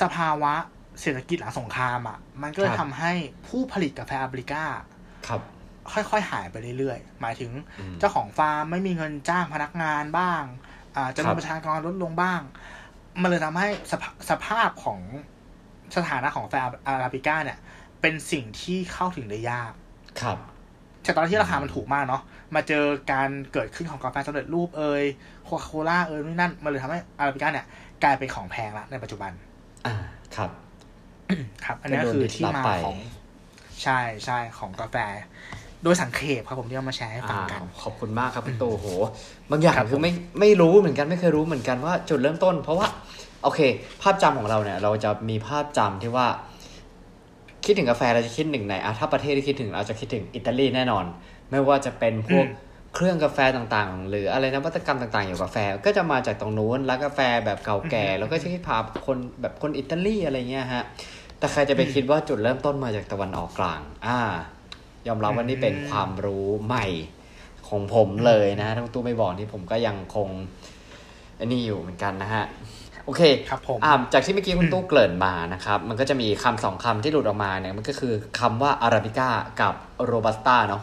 [0.00, 0.54] สภาวะ
[1.00, 3.12] เศรษฐกิจหลังสงครามอะ มันก็เลยครับทำให้
[3.46, 4.64] ผู้ผลิตกาแฟอาราบิก้า
[5.28, 5.40] ครับ
[5.92, 10.42] ค่อยๆหายไปเรื่อยๆ หมายถึงอืมเจ้าของฟาร์มไม่มีเงินจ้างพนักงานบ้าง
[10.96, 12.40] อ่าจำนครัวนบประชากรลดลงบ้าง
[13.22, 15.00] มันเลยทำให้สภาสภาพของ
[15.96, 17.58] สถานะของแฟร์อาราบิก้าเนี่ย
[18.00, 19.72] เป็นสิ่งที่เข้าถึงได้ยาก
[20.22, 20.38] ครับ
[21.06, 22.22] จากตอนที่ราคามันถูกมากเนาะ
[22.54, 25.02] มาเจอการเกิดขึ้นของกาแฟสำเร็จรูปเอย
[25.44, 27.66] โคคาโคล่าเอยนู่นนั่นมันเลยทำให้อาราบิก้าเนี่ย
[28.02, 29.32] กลายเป็นของแพงละในปัจจุบัน
[29.86, 29.94] อ่า
[30.36, 30.50] ครับ
[31.64, 32.98] ครับ อันนี้ก็โดนคือยึดที่รับมาไปของ
[33.82, 34.96] ใช่ใช่ของกาแฟ
[35.82, 38.86] โดยสังเขปครับผมที่เอามาแชร์ให้ฟังอ่ากัน ขอบคุณมากครับคุณตู่โห
[39.50, 42.86] บางอย่างครับคือไม่ไม่รู้เหมือนกันไม่เคยรู้เหมือนกันว่าจุดเริ่มต้น เพราะว่า
[43.42, 43.60] โอเค
[44.02, 46.26] ภาพจำของเราเนี่ย เราจะมีภาพจำที่ว่า
[47.66, 51.04] คิดถึงกาแฟเราจะคิดถึงไหนอะถ้าประเทศที่คิดถึงเราจะคิดถึงอิตาลีแน่นอน
[51.50, 52.64] ไม่ว่าจะเป็นพวกอืม
[52.98, 60.82] เครื่องกาแฟต่างๆ หรืออะไรนวัตกรรมต่างๆเกี่ยวกับกาแฟก็จะมาจากตรงนู้นแล้วกาแฟแบบเก่าแก่ แล้วก็จะคิดภาพคนแบบคนอิตาลีอะไรเงี้ยฮะ
[61.38, 64.18] แต่ใครจะไปคิดว่าจุดเริ่มต้นมาจากตะวันออกกลาง อ่า
[65.06, 66.86] ยอมรับว่านี่เป็นความรู้ใหม่
[67.68, 70.28] ของผมเลยนะถ้าคุณตู้ไม่บอกนี่ผมก็ยังคง
[71.40, 72.44] อันนี้อยู่เหมือนกันนะฮะ
[73.06, 79.28] โอเคครับผมอ่าจากที่เมื่อกี้คุณตู้เกริ่นมานะครับมันก็จะมีคำสองคำที่หลุดออกมาเนี่ยมันก็คือคำว่าอาราบิก้า
[79.60, 80.82] กับโรบัสต้าเนาะ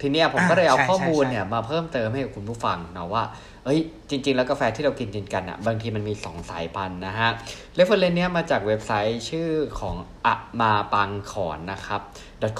[0.00, 3.22] ทีเนี้ยผมก็เลยเอาอ่าใช่ข้อมูลใช่เนี่ยมาเพิ่มเติมให้กับคุณผู้ฟังเนาะว่า
[3.64, 7.28] เอ้ยจริง ๆ แล้วกาแฟที่เรากินกินกันอะบางทีมันมีสองสายพันธุ์นะฮะ
[7.74, 9.48] เรฟเฟอร์เรนเนี้ยมาจากเว็บไซต์ชื่อ
[9.80, 9.94] ของ
[10.26, 12.00] อะมาปังขอนนะครับ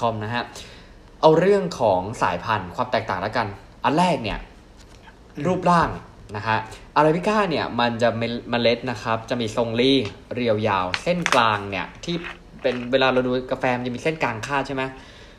[0.01, 0.43] .com นะฮะ
[1.21, 3.47] เอาเรื่องของสายพันธุ์ความแตกต่างแล้วกัน
[3.85, 4.39] อันแรกเนี่ย
[5.47, 5.89] รูปร่าง
[6.35, 6.59] นะฮะ
[6.97, 9.93] อาราบิก้าเนี่ยมันจะเมเมล็ดนะครับจะมีทรงรี
[10.35, 12.17] เรียวยาว เส้นกลางเนี่ยที่
[12.63, 14.83] เป็นเวลาเราดูกาแฟมันจะมีเส้นกลางคาใช่ไหม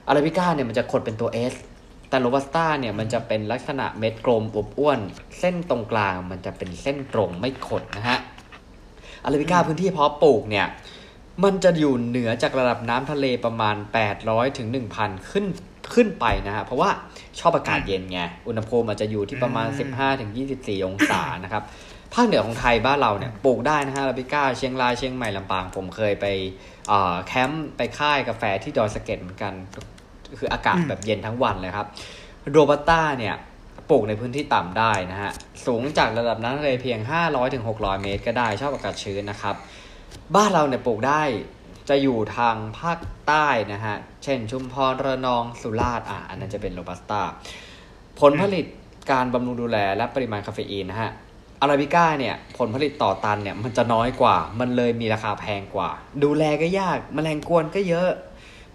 [0.07, 1.55] อาราบิก้าเนี่ยมันจะขดเป็นตัว S
[2.09, 4.99] แต่โรบัสต้าเนี่ยมันจะเป็นลักษณะเม็ดกลมอวบอ้วน
[5.39, 8.17] เส้นตรงกลางมันจะเป็นเส้นตรงไม่ขดนะฮะ
[9.23, 10.65] อาราบิก้าพื้นที่เพาะปลูกเนี่ย
[11.43, 13.75] มันจะอยู่เหนือจากระดับน้ำทะเลประมาณ
[14.17, 14.67] 800ถึง
[14.99, 15.45] 1,000 ขึ้น
[15.93, 16.89] ขึ้นไปนะฮะเพราะว่า
[17.39, 21.63] ชอบอากาศเย็นไงอุณหภูมิอาจจะอยู่ที่ประมาณ 15ถึง24 องศานะครับ
[22.13, 26.25] ภาคเหนือของไทยบ้านเราเนี่ยปลูกได้นะฮะอาราบิก้าเชียงรายเชียงใหม่ลำปาง ผมเคยไป
[27.27, 29.53] แคมป์ไปค่ายกาแฟที่ดอยสะเก็ดเหมือนกัน
[30.39, 31.87] คืออากาศแบบเย็นทั้งวันเลยครับ
[32.51, 33.35] โรบัสต้าเนี่ย
[33.89, 35.31] ปลูกในพื้นที่ต่ำได้นะฮะ
[35.65, 36.99] สูงจากระดับน้ำทะเลเพียง
[37.51, 39.55] 500-600 เมตรก็ได้ชอบอากาศชื้นนะครับ
[40.35, 41.21] บ้านเราเนี่ยปลูกได้
[41.89, 47.21] จะอยู่ทางภาคใต้นะฮะ เช่นชุมพรระนองสุราษฎร์อะอันนั้นจะเป็นโรบัสต้า
[48.19, 48.65] ผลผลิต
[49.11, 51.11] การบำรุงดูแลและปริมาณคาเฟอีนนะฮะ
[51.61, 55.89] อาราบิก้าเนี่ยผลผลิตต่อตันเนี่ยมันจะน้อยกว่า มันเลยมีราคาแพงกว่า
[56.23, 58.09] ดูแลก็ยากแมลงกวนก็เยอะ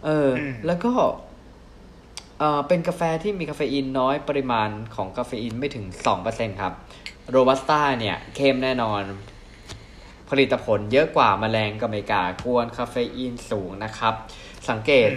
[0.05, 0.29] เออ
[0.67, 0.93] แล้วก็
[2.39, 5.85] เออเป็นกาแฟที่มีคาเฟอีนน้อยปริมาณของคาเฟอีนไม่ถึง
[6.23, 6.73] 2%ครับ
[7.31, 9.03] โรบัสต้าเนี่ยเข้มแน่นอน
[10.35, 14.15] ผลิตผลเยอะกว่าแมลงกัมเมกากวนคาเฟอีนสูงนะครับ
[14.71, 15.11] สังเกต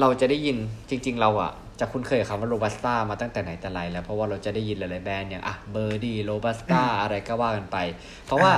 [0.00, 0.56] เราจะได้ยิน
[0.90, 7.76] จริง ๆ เราอะจะคุ้นเคยคำว่าโรบัสต้ามาตั้งแต่ไหนแต่ไรแล้ว เพราะว่าเราจะได้ยินหลายๆแบรนด์อย่างอะเบอร์ดี้โรบัสต้าอะไรก็ว่ากันไป
[8.26, 8.52] เพราะว่า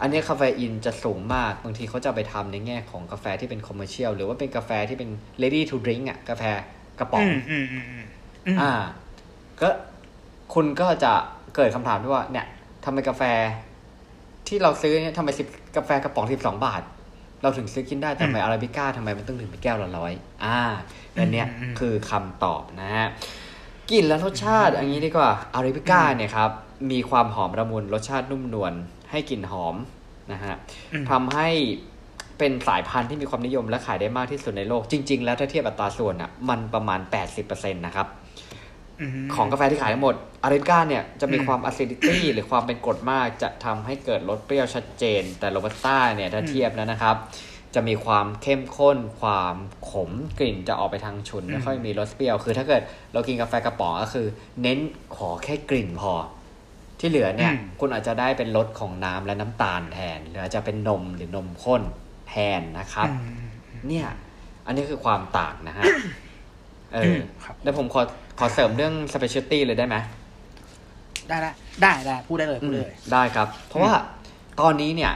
[0.00, 5.10] อันนี้คาเฟอีนจะสูงมากบางทีเขาจะไปทำในแง่ของกาแฟที่เป็น commercial หรือว่าเป็นกาแฟที่เป็น
[5.42, 6.42] ready to drink อะกาแฟ
[6.98, 7.26] กระป๋อง
[8.60, 8.72] อ่า
[9.60, 9.68] ก็
[10.54, 11.12] คุณก็จะ
[11.54, 12.46] เกิดคำถามที่ว่าเนี่ย
[12.84, 13.22] ทำไมกาแฟ
[14.52, 16.82] ที่เราซื้อเนี่ยทำไมสิบกาแฟกระป๋องสิบสองบาท
[17.42, 20.12] เราถึงซื้อกินได้ทำไมอาราบิก้าทำไมมันต้องถึงเป็นแก้วละร้อย
[20.44, 20.58] อ่า
[21.18, 21.46] อันเนี้ย
[21.78, 23.06] คือคำตอบนะฮะ
[23.90, 26.50] กลิ่นและรสชาติอันนี้ดีกว่าอาราบิก้าเนี่ยครับ
[26.90, 28.72] มีความหอมระมุนรสชาตินุ่มนวล
[29.10, 29.76] ให้กลิ่นหอม
[30.32, 30.54] นะฮะ
[31.10, 31.48] ทำให้
[32.38, 37.00] เป็นสายพันธุ์ที่มีความนิยมและขายได้มากที่สุดในโลกจริง ๆ แล้วถ้าเทียบอัตราส่วนอะมันประมาณ
[37.40, 38.06] 80%นะครับ
[39.34, 47.16] ของกาแฟที่ขายทั้งหมดอาริก้าเนี่ยจะมีความอะซิดิตี้หรือความเป็นกรดมากจะทำให้เกิดรสเปรี้ยวชัดเจน แต่โรบัสต้าเนี่ยถ้าเทียบแล้วนะครับ
[47.74, 49.54] จะมีความเข้มข้น ความ
[49.90, 54.26] ขมกลิ่นจะออกไปทางฉุนไม่ค่อยมีรสเปรี้ยวคือ ถ้าเกิดเรากินกาแฟกระป๋องก็คือ
[54.62, 54.78] เน้น
[55.16, 56.12] ขอแค่กลิ่นพอ
[57.00, 61.82] ที่เหลือเนี่ยคุณอาจจะได้เป็นรสของน้ำและน้ำตาลแทนหรืออาจจะเป็นนมหรือนมข้น
[62.28, 63.08] แทนนะครับ
[63.88, 64.06] เนี่ย
[64.66, 65.84] อันนี้คือความต่างนะฮะ
[66.92, 67.16] เออ
[67.64, 69.96] แล้วผมขอข อเสริมเรื่อง specialty เลยได้ไหม
[71.28, 71.50] ได้ได้
[71.82, 73.92] ได้ได้พูดได้เลยพูดเลย ได้ครับ เพราะว่า
[74.60, 75.12] ตอนนี้เนี่ย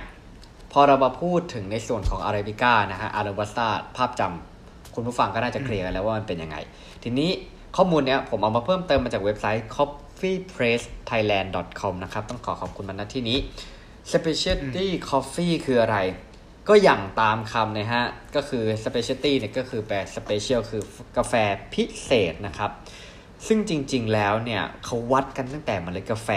[0.72, 6.56] พอเรามาพูดถึงในส่วนของอาราบิก้านะฮะอาราบัสตาภาพจำคุณผู้ฟังก็น่าจะเคลียร์กันแล้วว่ามันเป็นยังไง
[7.02, 7.30] ทีนี้
[7.76, 13.38] ข้อมูลเนี้ยผมเอามาเพิ่มเติมมาจากเว็บไซต์ coffeepressthailand.com นะครับ ต้องขอขอบคุณมันนะที่นี้
[14.12, 15.98] specialty coffee คืออะไร
[16.68, 18.04] ก็อย่างตามคำนะฮะ
[18.36, 20.82] ก็คือ specialty เนี่ยก็คือแปล special คือ
[21.16, 21.34] กาแฟ
[21.72, 22.70] พิเศษนะครับ
[23.46, 26.28] ซึ่งจริง ๆ แล้วเนี่ยเขาวัดกันตั้งแต่เมล็ดกาแฟ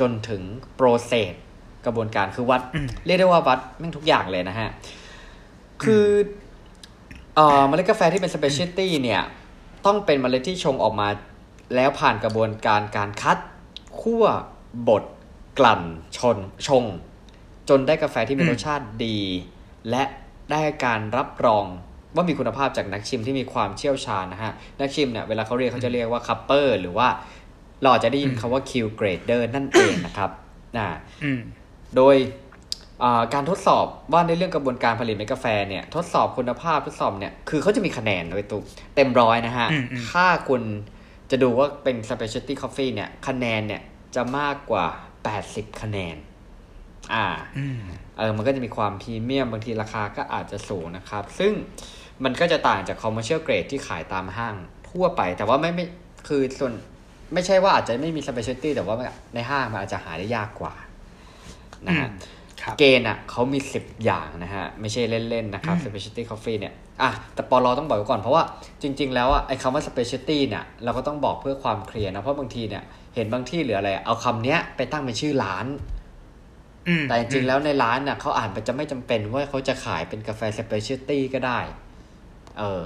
[0.00, 0.42] จนถึง
[0.74, 1.34] โปรเซส
[1.84, 2.60] กระบวนการคือวัด
[3.06, 4.68] เรียกได้ว่าวัดแม่งทุกอย่างเลยนะฮะ
[5.82, 6.06] คือ
[7.34, 9.22] เอ่อเมล็ดกาแฟที่เป็น specialty เนี่ย
[9.86, 11.08] ต้องเป็นเมล็ดที่ชงออกมา
[11.74, 13.38] แล้วผ่านกระบวนการการคัด
[14.00, 14.24] คั่ว
[14.88, 15.04] บด
[15.58, 15.82] กลั่น
[16.18, 16.84] ชนชง
[17.68, 19.18] จนได้กาแฟที่มีรสชาติดี
[19.90, 20.04] และ
[20.50, 21.64] ได้การรับรอง
[22.16, 27.08] ว่ามีคุณภาพจากนักชิมที่มีความเชี่ยวชาญนะฮะ นักชิมเนี่ยเวลาเขาเรียกเขาจะเรียกว่า cupper หรือว่า
[27.82, 30.30] เราจะได้ยินคำว่า Q grader นั่นเองนะครับ
[30.76, 30.86] นะ
[31.96, 32.16] โดย
[33.34, 38.58] การทดสอบว่าในเรื่องกระบวนการผลิตเมกาแฟเนี่ยทดสอบคุณภาพทดสอบเนี่ยคือเขาจะมีคะแนนโดยตุ
[38.94, 39.68] เต็มร้อยนะฮะ
[40.12, 40.62] ถ้าคุณ
[41.30, 43.82] จะดูว่าเป็น specialty coffee เนี่ย คะแนนเนี่ย
[44.14, 44.86] จะมากกว่า
[45.34, 46.16] 80 คะแนน
[47.14, 47.26] อ่า
[48.18, 51.52] เออมันก็จะมีความพรีเมียมบางทีราคาก็อาจจะสูงนะครับ ซึ่ง
[52.24, 54.54] มันก็จะต่างจาก commercial grade ที่ขายตามห้าง
[54.90, 55.86] ทั่วไป แต่ว่าไม่ไม่
[56.28, 56.72] คือส่วน
[57.34, 58.96] ไม่ใช่ว่าอาจจะไม่มี specialty แต่ว่า
[59.34, 60.74] ในห้างมันอาจจะหาได้ยากกว่า
[61.86, 62.08] นะฮะ
[62.78, 68.42] เกณฑ์อะเขามีสิบอย่างนะฮะ ไม่ใช่เล่น ๆ นะครับ specialty coffee เนี่ยอะแต่ปอลอต้องบอกก่อนเพราะว่า
[68.82, 72.82] จริง ๆ แล้วอะไอ้คำว่า specialty เนี่ยเราก็ต้องบอกเพื่อความเคลียร์นะ เพราะบางทีเนี่ย
[73.14, 75.66] เห็นบางที่หรืออะไร เอาคำเนี้ยไปตั้งเป็นชื่อร้าน
[77.08, 81.60] แต่จริง ๆ แล้วในร้านน่ะเขาอ่านไปจะไม่จำเป็นว่าเขาจะขายเป็นกาแฟ specialty ก็ได้
[82.58, 82.82] เออ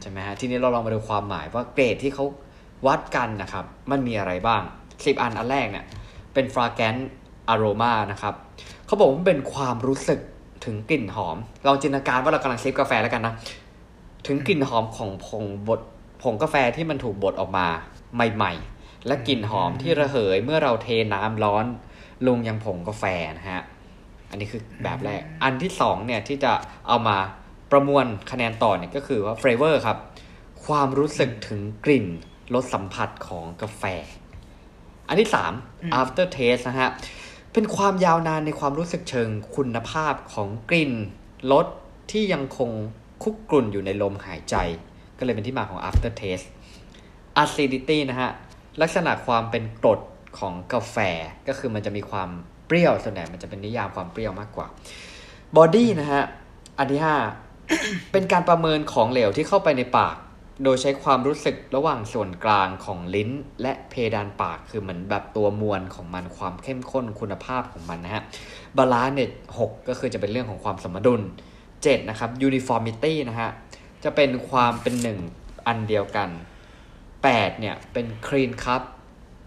[0.00, 2.24] ใช่ไหมฮะทีนี้เราลองมาดูความหมายว่าเกรดที่เขา
[2.86, 4.62] วัดกันนะครับ มันมีอะไรบ้าง
[5.06, 5.84] สิบอันอันแรกเนี่ย
[6.34, 6.94] เป็น fragrance
[7.48, 8.34] อารมานะครับ
[8.86, 10.20] เขาบอกว่าเป็นความรู้สึก
[10.64, 13.34] ถึงกลิ่นหอมลองจินตนาการว่าเรากำลังซิปกาแฟแล้วกันนะ
[14.26, 15.80] ถึงกลิ่นหอมของผงบด
[16.22, 17.66] ผงกาแฟที่มันถูกบดออกมา
[18.14, 21.64] ใหม่ ๆ และกลิ่นหอมที่ระเหยเมื่อเราเทน้ำร้อน
[22.26, 23.04] ลงยังผงกาแฟ
[23.38, 23.62] นะฮะ
[24.30, 26.52] อันนี้คือแบบแรก อันที่สองเนี่ยที่จะ
[26.88, 27.16] เอามา
[27.72, 29.98] ประมวลคะแนนต่อเนี่ยก็คือว่าเฟรเวอร์ครับ
[30.66, 32.06] ความรู้สึกถึงกลิ่น
[32.54, 33.82] รสสัมผัสของกาแฟ
[35.08, 35.52] อันที่สาม
[36.00, 36.90] after taste นะฮะ
[37.52, 40.92] เป็นความยาวนานในความรู้สึกเชิงคุณภาพของกลิ่น
[41.52, 41.66] รส
[42.10, 42.70] ที่ยังคง
[43.22, 44.56] คุกกรุ่นอยู่ในลมหายใจ
[45.18, 46.46] ก็เลยเป็นที่มาของ after taste
[47.42, 48.30] acidity นะฮะ
[48.82, 50.00] ลักษณะความเป็นกรด
[50.38, 50.96] ของกาแฟ
[51.48, 52.28] ก็คือมันจะมีความ
[52.66, 54.66] เปรี้ยวส่วนใหญ่มันจะเป็นนิยามความเปรี้ยวมากกว่า
[55.56, 56.22] body นะฮะ
[56.78, 57.16] อันที่ห้า
[58.12, 60.16] เป็นการประเมินของเหลวที่เข้าไปในปาก
[60.64, 63.30] โดยใช้ความรู้สึกระหว่างส่วนกลางของลิ้น
[63.62, 68.22] และเพดานปากคือเหมือนแบบตัวมวลของมันความเข้มข้นคุณภาพของมันนะฮะ
[68.76, 71.20] balance เนี่ยหกก็คือจะเป็นเรื่องของความสมดุล
[71.64, 73.50] 7นะครับ uniformity นะฮะ
[74.04, 75.18] จะเป็นความเป็นหนึ่ง
[75.66, 76.28] อันเดียวกัน
[76.94, 78.82] 8 เนี่ย เป็น clean cup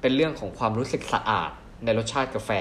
[0.02, 1.52] เป็นเรื่องของความรู้สึกสะอาด
[1.84, 2.52] ในรสชาติกาแฟ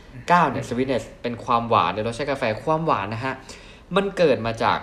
[0.00, 3.34] 9 เนี่ย sweetness เป็นความหวานในรสชาติกาแฟความหวานนะฮะ
[3.96, 4.78] มันเกิดมาจาก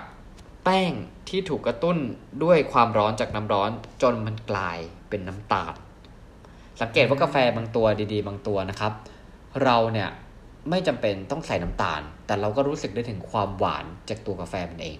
[0.65, 0.91] แป้ง
[1.29, 1.97] ที่ถูกกระตุ้น
[2.43, 4.77] ด้วยความร้อนจากน้ำร้อนจนมันกลาย
[5.09, 5.73] เป็นน้ำตาล
[6.81, 8.93] สังเกตว่ากาแฟบางตัวดีๆ บางตัวนะครับ
[9.63, 10.09] เราเนี่ย
[10.69, 14.97] ไม่จำเป็นต้องใส่น้ำตาล แต่เราก็รู้สึกได้ถึงความหวานจากตัวกาแฟมันเอง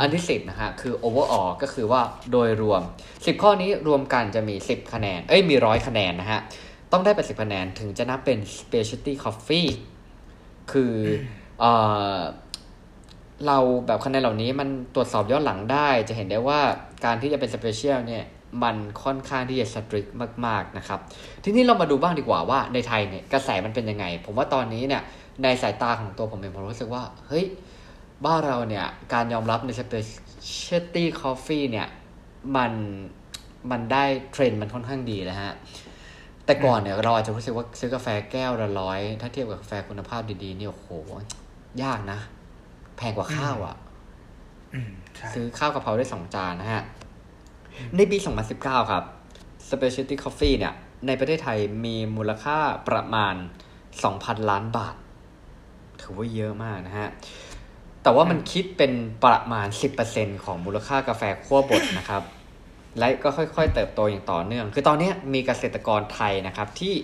[0.00, 2.00] อันที่สิบนะฮะคือ overall ก็คือว่า
[2.32, 6.40] โดยรวม10ข้อนี้รวมกันจะมี10คะแนน เอ้ยมีร้อยคะแนนนะฮะ
[6.92, 9.68] ต้องได้80คะแนนถึงจะนับเป็น specialty coffee
[10.72, 10.94] คือ
[11.60, 11.64] เอ
[12.16, 12.18] อ
[13.46, 16.60] เราแบบคะแนนเหล่านี้มันตรวจสอบย้อนหลังได้ จะเห็นได้ว่า
[17.04, 18.24] การที่จะเป็น special เนี่ย
[18.62, 20.06] มันค่อนข้างที่จะสตริก
[20.46, 21.00] มากๆนะครับ
[21.44, 25.02] ทีนี้เรามาดูบ้างดีกว่าว่าในไทยเนี่ยกระแสมันเป็นยังไง ผมว่าตอนนี้เนี่ย
[25.42, 27.44] ในสายตาของตัวผมเองผมรู้สึกว่า เฮ้ย
[28.24, 31.86] บ้านเราเนี่ยการยอมรับใน specialty coffee เนี่ย
[32.56, 32.72] มัน
[33.70, 35.54] มันได้เทรนด์มันค่อนข้างดีแล้วฮะ
[36.46, 40.90] แต่ก่อนเนี่ยเราอาจจะรู้สึกว่าซื้อกาแฟแก้วละร้อย ถ้าเทียบกับกาแฟคุณภาพดีๆเนี่ยโอ้โห
[41.82, 42.18] ยากนะ
[42.96, 43.76] แพงกว่าข้าวอะ่ะ
[44.74, 46.82] อืมใช่ซื้อข้าวกะเพราได้สองจานนะฮะ
[47.96, 48.16] ในปี
[48.54, 49.04] 2019 ครับ
[49.68, 50.74] Specialty Coffee เนี่ย
[51.06, 53.34] ในประเทศไทยมีมูลค่าประมาณ
[53.92, 54.94] 2,000 ล้านบาท
[56.00, 57.08] ถือว่าเยอะมากนะฮะ
[58.02, 58.92] แต่ว่ามันคิดเป็น
[59.24, 59.68] ประมาณ
[60.06, 62.22] 10%ของมูลค่ากาแฟคั่วบดนะครับ
[62.98, 66.94] และก็ค่อยๆ เติบโตอย่างต่อเนื่อง คือตอนนี้มีเกษตรกรไทยนะครับที่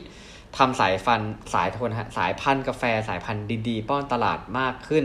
[0.57, 1.21] ทำสายฟัน
[1.55, 5.05] สายโทนฮะสายพันธุ์กาแฟสายพันธุ์ดีๆ ป้อนตลาดมากขึ้น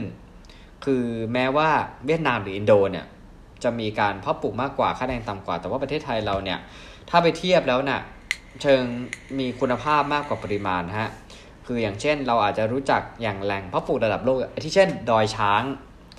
[0.85, 1.69] คือแม้ว่า
[2.05, 3.05] เวียดนามหรืออินโดเนี่ย
[3.63, 6.59] จะมีการเพาะปลูกมากกว่าค่าแรงต่ำกว่า แต่ว่าประเทศไทยเราเนี่ย
[7.09, 8.01] ถ้าไปเทียบแล้วน่ะ
[8.61, 8.83] เชิง
[9.39, 11.09] มีคุณภาพมากกว่าปริมาณฮะ
[11.65, 15.63] คืออย่างเช่นเราอาจจะรู้จักอย่างแหล่งเพาะปลูกระดับโลกที่เช่น ดอยช้าง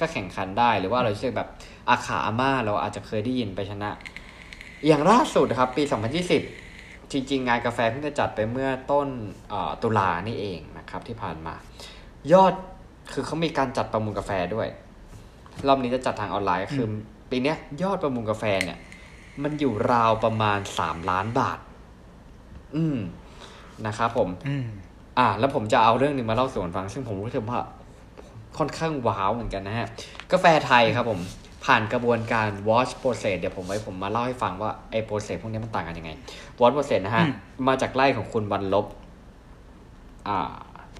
[0.00, 1.48] ก็แข่งขันได้ หรือว่าเราเชื่อแบบ
[1.88, 3.90] อาขาอาม่าเราอาจจะเคยได้ยินไปชนะ
[4.86, 5.82] อย่างล่าสุดนะครับปี
[6.46, 9.08] 2020 จริง ๆ งานกาแฟเพิ่งจะจัดไปเมื่อต้น
[9.82, 11.54] ตุลานี่เองนะครับที่ผ่านมา
[12.32, 12.54] ยอด
[13.12, 14.68] คือเขามีการจัดประมูลกาแฟด้วย
[15.66, 16.90] รอบนี้จะจัดทางออนไลน์ก็คืออ
[17.30, 18.78] ปีเนี้ยยอดประมูลกาแฟเนี่ย
[19.42, 21.58] มันอยู่ราวประมาณสามล้านบาท
[22.76, 22.98] อืม
[23.86, 24.66] นะครับผม อืม
[25.18, 27.60] อ่า แล้วผมจะเอาเรื่องหนึ่งมาเล่าสู่กันฟัง ซึ่งผมรู้สึกว่า
[28.58, 29.88] ค่อนข้างว้าวเหมือนกันนะฮะ
[30.32, 31.20] กาแฟไทยครับผม
[31.64, 36.10] ผ่านกระบวนการ wash process เดี๋ยวผมไว้ผมมาเล่าให้ฟังว่าไอ้ process พวกนี้มันต่างกันยังไง
[36.60, 38.86] wash process นะฮะอืมมาจากไร่ของคุณบรรลบ
[40.28, 40.38] อ่า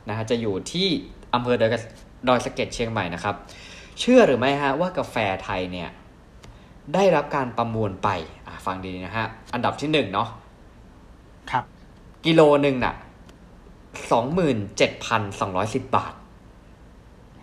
[0.09, 0.89] นะฮะจะอยู่ที่
[1.35, 1.81] อำเภอดอยกระ
[2.29, 3.35] ดอยสะเก็ดเชียงใหม่นะครับ
[4.01, 5.91] เชื่อหรือไม่ฮะว่ากาแฟไทยเนี่ย
[6.95, 8.09] ได้รับการประมูลไป
[8.47, 10.29] อ่าฟังดีนะฮะ อันดับที่หนึ่งเนาะ
[11.51, 11.65] ครับ
[12.27, 12.95] กิโลหนึ่งน่ะ
[14.13, 16.15] สองหมื่นเจ็ดพันสองร้อยสิบบาท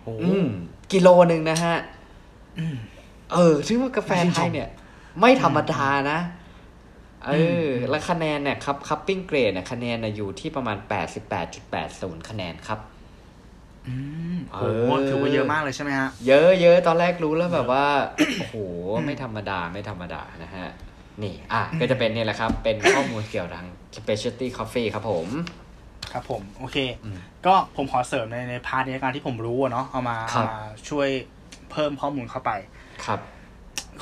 [0.00, 0.46] โอ้อืม
[0.92, 1.76] กิโลหนึ่งนะฮะ
[2.58, 2.76] อืม
[3.32, 4.68] เออซึ่งว่ากาแฟน่าชื่นไทชยมเนี่ย
[5.20, 6.18] ไม่ธรรมดานะ
[7.26, 7.30] เอ
[7.66, 12.78] อมแล้วคะแนนเนี่ยครับคัพปิ้งเกรดเนี่ยคะแนนเนี่ยอยู่ที่ประมาณแปดสิบแปดจุดแปดศูนย์คะแนนครับ
[13.88, 13.94] อื
[14.34, 17.84] มเอโอ้อถือว่าเยอะมากเลยใช่ไหมฮะ เยอะเยอะตอนแรกรู้แล้วแบบว่า
[18.38, 18.56] โอ้โห
[19.04, 20.68] ไม่ธรรมดาไม่ธรรมดานะฮะ
[21.22, 23.64] นี่อะก็จะเป็นเนี่ยแหละครับ เป็นข้อมูลเกี่ยวกับ
[23.96, 25.28] specialty coffee ครับผม
[26.12, 31.08] ครับผม โอเคอืมก็ผมขอเสริมในในพาร์ทในการที่ผมรู้อะเนาะเอามาครัเอาบมาช่วย
[31.70, 32.50] เพิ่มข้อมูลเข้าไป
[33.04, 33.20] ครับ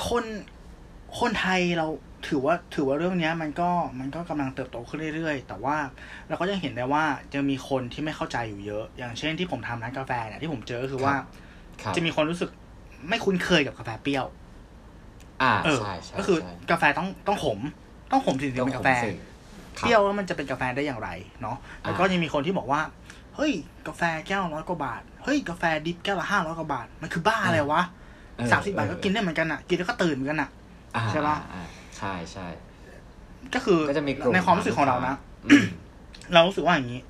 [0.07, 0.23] คน
[1.19, 1.87] คนไทยเรา
[2.27, 5.75] ถือว่าถือว่าเรื่องเนี้ยมันก็มันก็กำลังเติบโตขึ้นเรื่อยๆ แต่ว่า
[6.27, 7.03] เราก็ยังเห็นได้ว่า
[7.33, 11.13] จะมีคนที่ไม่เข้าใจอยู่เยอะ อย่างเช่นที่ผมทำร้านกาแฟเนี่ยที่ผมเจอก็คือว่า
[11.81, 12.49] ครับจะมีคนรู้สึก
[13.09, 14.25] ไม่คุ้นเคยกับกาแฟเปรี้ยว
[15.41, 17.59] อ่าเออใช่ใช่ก็คือใช่กาแฟต้องต้องขม
[18.11, 19.09] ต้องขมถึงจะเป็นกาแฟต้องขมสิ
[19.79, 21.09] ครับเปรี้ยวแล้วมันจะเป็นกาแฟได้อย่างไร
[21.41, 22.81] เนาะแล้วก็อ่ายัยังมีคนที่บอกว่า
[23.35, 23.51] เฮ้ย
[23.87, 27.83] กาแฟแก้วร้อยกว่าบาทเฮ้ยกาแฟดิบแก้วละห้าร้อยกว่าบาทมันคือบ้าอะไรวะ
[28.35, 30.49] เออสามสิบบาทก็เออกินได้เหมือนกันอะ กินแล้วก็ตื่นเหมือนกันอะ
[30.95, 31.63] อ่าใช่ปะอ่า
[32.01, 32.47] ใช่ใช่
[33.53, 35.15] ก็คือก็จะมีกลุ่มในความรู้สึกของเรานะ
[35.49, 35.65] อืม
[36.33, 37.01] เรารู้สึกว่าอย่างนี้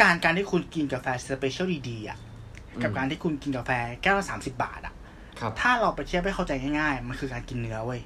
[0.00, 2.18] การการที่คุณกินกาแฟ special ดีๆอะ
[2.82, 3.70] กับอืมการที่คุณกินกาแฟ
[4.02, 4.94] แก้วละสามสิบาทอะ
[5.40, 8.02] ครับถ้าเราไปเทียบให้เข้าใจง่ายๆ มันคือการกินเนื้อเว้ย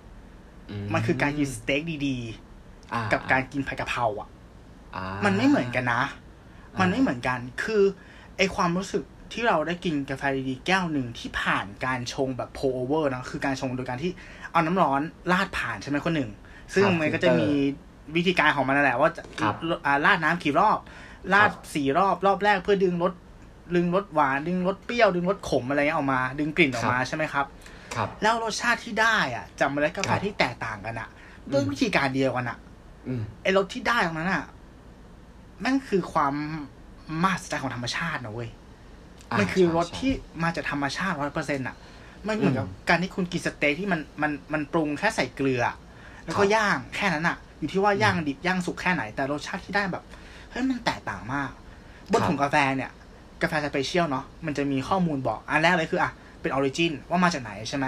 [0.93, 2.17] มันคือการกินสเต็กดี
[2.93, 4.29] อ่ๆกับการกินผัดกะเพราอะ
[4.97, 6.03] อ่ามันไม่เหมือนกันนะ
[6.77, 7.83] อ่ามัมันไม่เหมือนกัน คือ
[8.37, 14.13] ไอ้ความรู้สึกที่เราได้กินกาแฟดีๆ แก้วหนึ่งที่ผ่านการชงแบบ pour over นะ คือการชงโดยการที่
[14.55, 15.01] เอาน้ำร้อน
[15.33, 16.31] ราดผ่านใช่ไหมคนหนึ่ง
[16.75, 17.49] ซึ่งครับมันก็จะมี
[18.17, 19.55] วิธีการของมันนั่นแหละว่าจะครับ
[19.87, 20.79] อ่าราดน้ำกี่รอบ
[21.33, 23.13] ราดครับสี่รอบรอบแรกเพื่อดึงรส
[23.77, 27.47] ดึงรสหวาน ดึงรสเปรี้ยว ดึงรสขมอะไรเงี้ยออกมา ดึงกลิ่นออกมาใช่ไหมครับ
[27.95, 31.09] ครับ แล้วรสชาติที่ได้อะจากเมล็ดกาแฟครับที่แตกต่างกันอะ
[31.53, 32.59] ด้วยวิธีการเดียวกันอะ
[33.09, 34.45] อืมไอ้รสที่ได้ตรงนั้นอะ
[35.61, 36.35] แม่งคือความ
[37.23, 41.77] มหัศจรรย์ของธรรมชาตินะเว้ยามันคือใช่รสใช่ที่มาจากธรรมชาติร้อยเปอร์เซ็นต์อะ
[42.25, 45.63] ไม่เหมือนกับอืมการที่คุณกินสเต็กที่มันมันมันปรุงแค่ใส่เกลือ
[46.25, 50.03] แล้วก็ครับย่างแค่นั้นอะอยู่ที่ว่าอืมย่างดิบย่างสุกแค่ไหน แต่รสชาติที่ได้แบบ
[50.51, 51.51] เฮ้ยมันแตกต่างมาก
[52.13, 52.91] บนครับถุงกาแฟเนี่ย
[53.43, 56.11] กาแฟ special เนาะมันจะมีข้อมูลบอกอันแรกเลยคืออะ
[56.41, 57.87] เป็น origin ว่ามาจากไหนใช่ไหม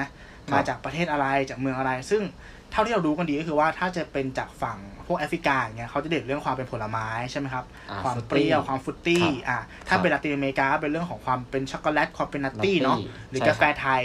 [0.52, 12.98] มาจากประเทศอะไรจากเมืองอะไร ซึ่งเท่าที่เรารู้กันดีก็คือว่าถ้าจะเป็นจากฝั่งพวกแอฟริกาอย่างเงี้ยเขาจะเด่นเรื่องความเป็นผลไม้ใช่ไหมครับอ่าความ fruity เปรี้ยวความ fruity ครับอะถ้าครับเป็นลาตินอเมริกาเป็นเรื่องของความเป็นช็อกโกแลตความเป็นนัตตี้ nutty เนาะ
[13.28, 14.04] หรือใช่กาแฟไทย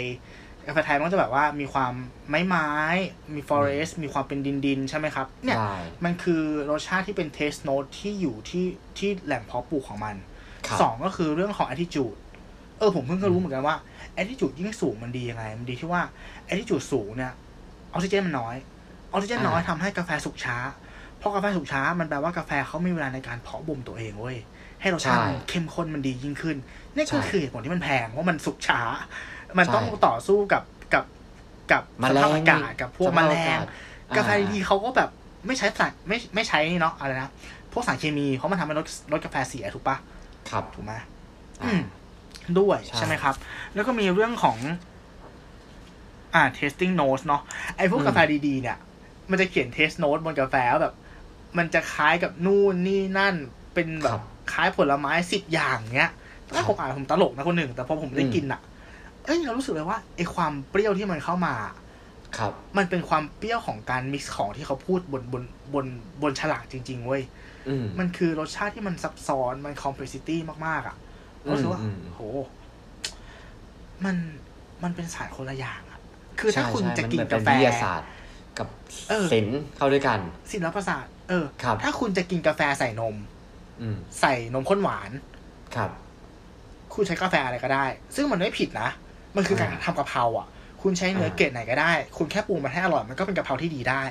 [0.66, 1.92] กาแฟไทยมันก็จะแบบว่ามีความ
[2.28, 2.70] ไม้ไม้
[3.34, 8.66] มีฟอเรสต์มีความเป็นดินดินๆใช่ไหมครับเนี่ยใช่มันคือรสชาติที่เป็นเทสโน e ที่อยู่ที่
[8.98, 10.16] ที่แหล่งเพาะปลูกของมัน
[10.66, 12.16] ครับสองก็คือเรื่องของ attitude
[12.78, 13.76] เออผมเพิ่งก็รู้เหมือนกันว่า
[14.20, 16.02] attitude ยิ่งสูงมันดียังไง มันดีที่ว่า
[16.50, 17.32] attitude สูงเนี่ย
[17.92, 18.56] ออกซิเจนมันน้อย
[19.12, 20.56] ออกซิเจนน้อยอ่าทำให้กาแฟสุกช้า
[21.18, 24.36] เพราะกาแฟสุกช้ามันแปลว่ากาแฟเขามีเวลาในการเพาะบ่มตัวเองเว้ย
[24.80, 26.56] ให้รสชาติมันเข้มข้นมันดียิ่งขึ้น
[26.94, 28.80] นี่ก็ใช่คือเหตุผลที่มันแพงเพราะมันสุกช้า
[29.58, 30.62] มันต้องใช่ต่อสู้กับ
[30.94, 31.04] กับ
[31.72, 33.64] กับแมสลภางพอากาศกับพวกสแมภาพลอางกาศ
[34.16, 35.10] กาแฟอ่ดีๆเขาก็แบบ
[35.46, 37.30] ไม่ใช้สารไม่ไม่ใช้นี่เนาะอะไรนะ
[37.72, 39.96] พวกสารเคมีเพราะมันทำให้รสรสกาแฟเสียถูกปะ
[40.50, 40.92] ครับถูกไหม
[41.62, 41.80] อ่าอืม
[42.58, 43.34] ด้วยใช่ใช่ไหมครับ
[43.74, 44.56] แล้วก็มีเรื่องของ
[46.34, 47.42] อ่า tasting notes เนาะ
[47.76, 48.76] ไอ้พวกอืมกาแฟดีๆเนี่ย
[49.30, 50.94] มันจะเขียน taste note บนกาแฟว่าแบบ
[51.58, 53.34] มันจะคล้ายกับนู่นนี่นั่น
[53.74, 54.20] เป็นแบบครับบ
[54.52, 56.10] คล้ายผลไม้สิบอย่างเงี้ย
[56.56, 58.60] ถ้าผมอ่านผมตลกนะคนหนึ่ง แต่พอผมได้อืมกินอะ
[59.24, 61.54] เอ้ยเรารู้สึกเลยว่าไอ้ความเปรี้ยวที่มันเข้ามา
[62.38, 65.42] ครับ มันเป็นความเปรี้ยวของการ mix ของที่เขาพูดบนบน
[65.74, 65.86] บน
[66.22, 67.22] บนฉลากจริง ๆ เว้ย
[67.68, 70.96] อืมมันคือรสชาติที่มันซับซ้อนมัน complexity มากๆอะ
[71.46, 72.20] อืมรู้สึกว่าอืมโห
[74.04, 74.16] มัน
[74.82, 75.91] มันเป็นสารคนละอย่างอะ
[76.40, 78.08] คือถ้าใช่คุณใช่จะมันกินเหมือนกาเป็นแฟวิทยาศาสตร์
[78.58, 78.68] กับ
[79.10, 80.18] เออศิลป์เข้าด้วยกัน
[80.52, 83.16] ศิลปศาสตร์เออครับถ้าคุณจะกินกาแฟใส่นม
[83.80, 85.10] อืมใส่นมข้นหวาน
[85.76, 85.90] ครับ
[86.94, 88.88] คุณใช้กาแฟอะไรก็ได้ ซึ่งมันไม่ผิดนะ
[89.36, 90.46] มันคือการอ่าทำกะเพราอะ
[90.82, 94.02] คุณใช้เนื้ออ่าเกรดไหนก็ได้ คุณแค่ปรุงมันให้อร่อยมันก็เป็นกะเพราที่ดีได้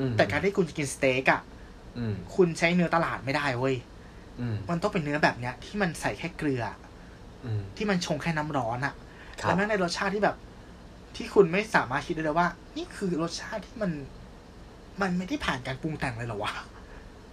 [0.00, 1.40] อืมแต่การที่คุณจะกินสเต็กอะ
[1.98, 3.76] อืมคุณใช้เนื้อตลาดไม่ได้เว้ย
[4.40, 6.64] อืมมันต้องเป็นเนื้อแบบเนี้ย ที่มันใส่แค่เกลือ
[7.44, 8.94] อืมที่มันชงแค่น้ำร้อนอะ
[9.40, 10.36] ครับแล้วแม่งในรสชาติที่แบบ
[11.16, 13.90] ที่คุณไม่สามารถคิดได้เลยว่า นี่คือรสชาติที่มัน
[15.02, 16.52] มันไม่ได้ผ่านการปรุงแต่งเลยเหรอวะ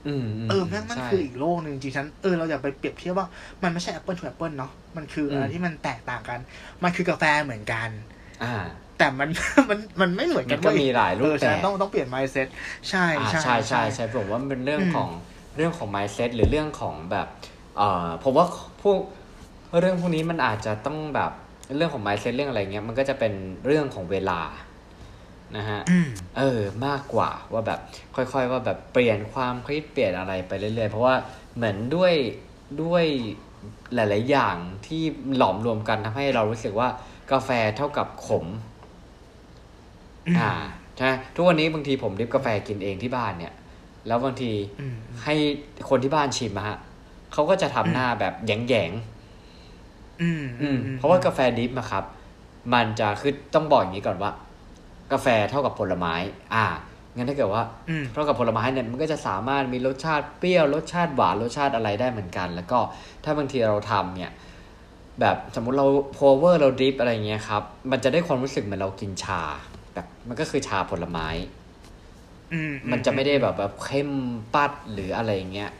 [0.05, 3.27] อืมเออแม่งมันใช่คืออีกโลกหนึ่งจริงๆฉันเออเราอย่าไปเปรียบเทียบว่า
[3.63, 6.39] มันไม่ใช่แอปเปิลทูแอปเปิลเนาะมันคืออะไรอืมที่มันแตกต่างกัน
[6.83, 7.89] มันคือกาแฟเหมือนกัน
[8.43, 8.53] อ่า
[8.97, 9.29] แต่มัน
[9.69, 12.47] มันมันไม่เหมือนมักันนก็เว้ยมีหลายรูเอปอแบฉันบต้องต้องเปลี่ยน mindset
[12.89, 15.09] ใช่อ่าใช่ใช่ใช่ใช่ผมว่ามันเป็นเรื่องอืมของ
[15.55, 17.27] เรื่องของ mindset หรือเรื่องของแบบ
[17.77, 18.45] เอ่อผมว่า
[18.83, 18.99] พวก
[19.79, 21.31] เรื่องพวกนี้มันอาจจะต้องแบบ
[21.77, 23.33] เรื่องของ mindset เรื่องอะไรเงี้ยมันก็จะเป็น
[23.65, 24.41] เรื่องของเวลา
[25.57, 27.79] นะฮะอืมเออมากกว่าว่าแบบ
[28.15, 31.15] ค่อยๆว่าแบบเปลี่ยนความคิดเปลี่ยนอะไรไปเรื่อยๆ เพราะว่า
[31.55, 32.13] เหมือนด้วย
[32.83, 33.03] ด้วย
[33.95, 34.55] หลาย ๆ อย่าง
[34.87, 35.01] ที่
[35.37, 36.89] หลอมรวมกันทำให้เรารู้สึกว่า
[37.31, 38.45] กาแฟเท่ากับขม
[40.27, 40.51] อืมอ่า
[40.95, 43.53] ใช่ไหมทุกวันนี้บางทีผมดริบกาแฟกินเองที่บ้านเนี่ย
[44.07, 45.35] แล้วบางทีอืมให้
[45.89, 46.77] คนที่บ้านชิมอะฮะ
[47.33, 49.18] เขาก็จะทำหน้าแบบแยงๆ
[50.21, 52.03] อืมอืมเพราะว่ากาแฟ drip อะครับ
[52.73, 54.31] มันจะคือต้องบอกอย่างนี้ก่อนว่า
[55.11, 56.13] กาแฟเท่ากับผลไม้
[56.53, 56.65] อ่า
[57.15, 62.79] งั้นถ้าเกิดว่าอืมเท่ากับผลไม้เนี่ยมันก็จะสามารถมีรสชาติเปรี้ยวรสชาติหวานรสชาติอะไรได้เหมือนกัน แล้วก็
[63.23, 64.33] ถ้าบางทีเราทำเนี่ย
[65.19, 69.41] แบบสมมุติเรา pour over เรา drip อะไรเงี้ยครับ มันจะได้ความรู้สึกเหมือนเรากินชา
[69.93, 71.27] แบบมันก็คือชาผลไม้
[72.53, 74.09] อืมมันจะไม่ได้แบบแบบเข้ม
[74.55, 75.71] ปัดหรืออะไรเงี้ย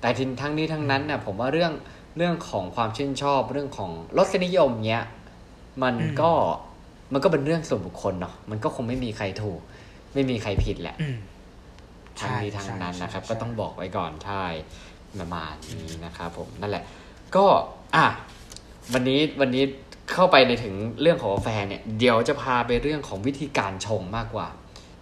[0.00, 1.72] แต่ทีทั้งนี้ทั้งนั้นเนี่ยผมว่าเรื่อง
[2.16, 5.04] เรื่องของความชื่นชอบเรื่องของรสนิยมเนี้ย
[5.82, 6.30] มันก็
[7.12, 9.60] มันก็เป็นเรื่องส่วนบุคคลเนาะมันก็คงไม่มีใครถูก
[10.14, 11.16] ไม่มีใครผิดแหละอืม
[12.18, 14.44] ทั้งนี้ทั้งนั้นนะครับใช่ก็ต้องบอกไว้ก่อนใช่
[15.20, 16.84] ประมาณนี้นะครับผมนั่นแหละ
[17.36, 17.44] ก็
[17.96, 18.06] อะ
[18.92, 19.64] วันนี้วันนี้
[20.12, 24.48] เข้าไปในถึงเรื่องของกาแฟเนี่ย เดี๋ยวจะพาไปเรื่องของวิธีการชงมากกว่า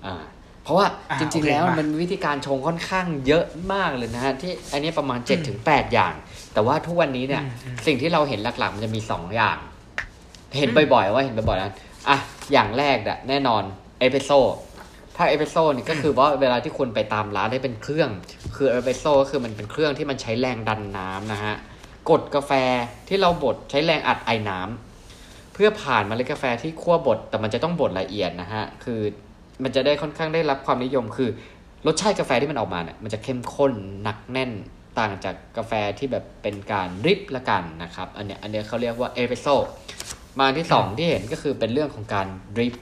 [0.07, 0.23] อ่า
[0.67, 6.15] เพราะว่าอ่าจริงโอๆเคแล้วมามัมันมีวิธีการชงค่อนข้างเยอะมากเลยนะฮะที่อันนี้ประมาณเจ็ดถึงแปดอย่าง
[6.55, 9.59] แต่ว่าทุกวันนี้เนี่ยอืมอืมสิ่งที่เราเห็นหลักๆ มันจะมีสองอย่าง
[10.59, 11.73] เห็นอืมบ่อยๆว่าเห็นบ่อยๆนะ
[12.09, 12.19] อะ
[12.53, 13.63] อย่างแรกอะแน่นอน
[13.99, 14.31] เอสเปรสโซ
[15.17, 18.11] ถ้าเอสเปรสโซนี่ก็คือว่าเวลาที่คุณไปตามร้านได้เป็นเครื่อง
[18.57, 21.55] คือเอสเปรสโซก็คือมันเป็นเครื่องที่มันใช้แรงดันน้ำนะฮะ
[22.11, 22.53] กดกาแฟ
[23.09, 29.01] ที่เราบดใช้แรงอัดไอ้น้ำเพื่อผ่านเมล็ดกาแฟที่คั่วบดแต่มันจะต้องบดละเอียดนะฮะคือ
[29.63, 31.31] มันจะได้ค่อนข้างได้รับความนิยมคือ
[31.87, 34.53] รสชาติกาแฟที่มันออกมาเนี่ยมันจะเข้มข้นหนักแน่น
[34.99, 39.55] ต่างจากกาแฟที่แบบเป็นการ drip ละกันนะครับ อันเนี้ยอันเนี้ยเขาเรียกว่าเอสเปรสโซ่
[40.41, 42.27] มาที่สองที่เห็นก็คือเป็นเรื่องของการ
[42.57, 42.75] drip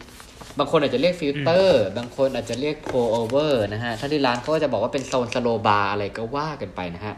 [0.59, 7.15] บางคนอาจจะเรียกฟิลเตอร์ บางคนอาจจะเรียก pour over นะฮะ ถ้าที่ร้านเขาก็จะบอกว่าเป็นโซน slow bar อะไรก็ว่ากันไปนะฮะ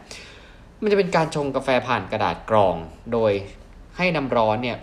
[0.81, 2.75] มันจะเป็นการชงกาแฟผ่านกระดาษกรอง
[3.13, 3.31] โดย
[3.97, 4.77] ให้น้ำร้อนเนี่ย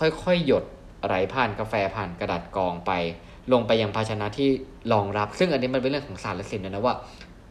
[0.00, 0.64] ค่อยๆ หยด
[1.06, 2.92] ไหลผ่านกาแฟผ่านกระดาษกรองไป
[3.52, 4.48] ลงไปยังภาชนะที่
[4.92, 6.94] รองรับ ซึ่งอันนี้มันเป็นเรื่องของศาสตร์และศิลป์นะว่า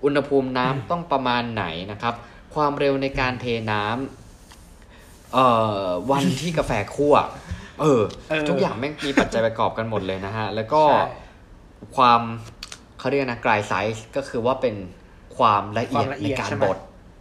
[0.03, 2.13] อุณหภูมิน้ำต้องประมาณไหนนะครับ
[2.55, 5.47] ความเร็วในการเทน้ำเอ่
[5.85, 7.15] อวันที่กาแฟคั่ว
[7.81, 11.07] เออเออ ทุกอย่างแม่งมีปัจจัยประกอบกันหมดเลยนะฮะ แล้วก็ใช่
[11.95, 12.21] ความ
[12.99, 14.75] เขาเรียกนะกลายไซส์ก็คือว่าเป็น
[15.37, 16.77] ความละเอียดความละในเอียดการใช่ไหมบด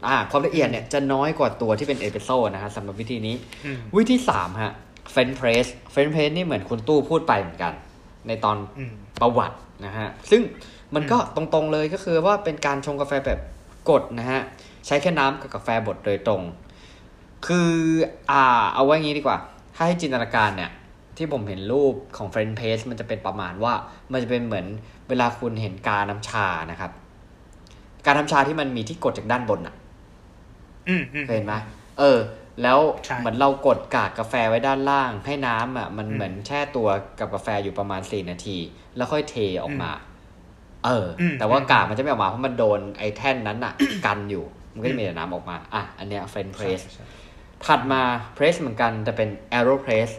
[0.06, 4.72] อ่า ความละเอียดเนี่ยจะน้อยกว่าตัวที่เป็นเอสเปรสโซ่นะฮะสำหรับวิธีนี้อืมวิธีสามฮะ
[5.12, 7.72] เฟนเพรสเฟนเพรสนี่เหมือนคุณตู้พูดไปเหมือนกัน
[8.28, 10.42] ในตอนอืมประวัตินะฮะ ซึ่ง
[10.94, 13.40] มันก็ตรงๆเลยก็คือว่าเป็นการชงกาแฟแบบ
[13.90, 14.40] กดนะฮะ
[14.86, 16.42] ใช้แค่น้ำกับกาแฟบดโดยตรง
[17.46, 17.72] คือ
[18.30, 19.38] อ่าเอาไว้งี้ดีกว่า
[19.74, 20.70] ถ้าให้จินตนาการเนี่ย
[21.16, 23.74] ที่ผมเห็นรูปของเฟรนเพสมันจะเป็นประมาณว่า
[24.12, 24.66] มันจะเป็นเหมือน
[25.08, 26.90] เวลาคุณเห็นกาน้ำชานะครับ
[28.06, 29.74] การทำชาที่มันมีที่กดจากด้านบนอะ
[30.88, 31.54] อืมอืมเคยเห็นไหม
[31.98, 32.18] เออ
[32.62, 36.88] แล้วใช่เหมือนเรากดกากกาแฟไว้ด้านล่าง ให้น้ำอะมันอืมเหมือนแช่ตัว
[37.18, 38.56] กับกาแฟอยู่ประมาณสี่นาที
[38.96, 39.92] แล้วค่อยเทออกมา
[40.84, 43.74] เอออืมแต่ว่าอืมกากมันจะไม่ออกมาเพราะมันโดนไอ้แท่นนั้นอะ
[44.06, 47.04] กันอยู่ มันก็จะมีแต่น้ำออกมา อะ อันเนี้ย French press ใช่ใช่
[47.64, 48.02] ถัดมา
[48.34, 49.28] press เหมือนกันแต่เป็น
[49.58, 50.10] aeropress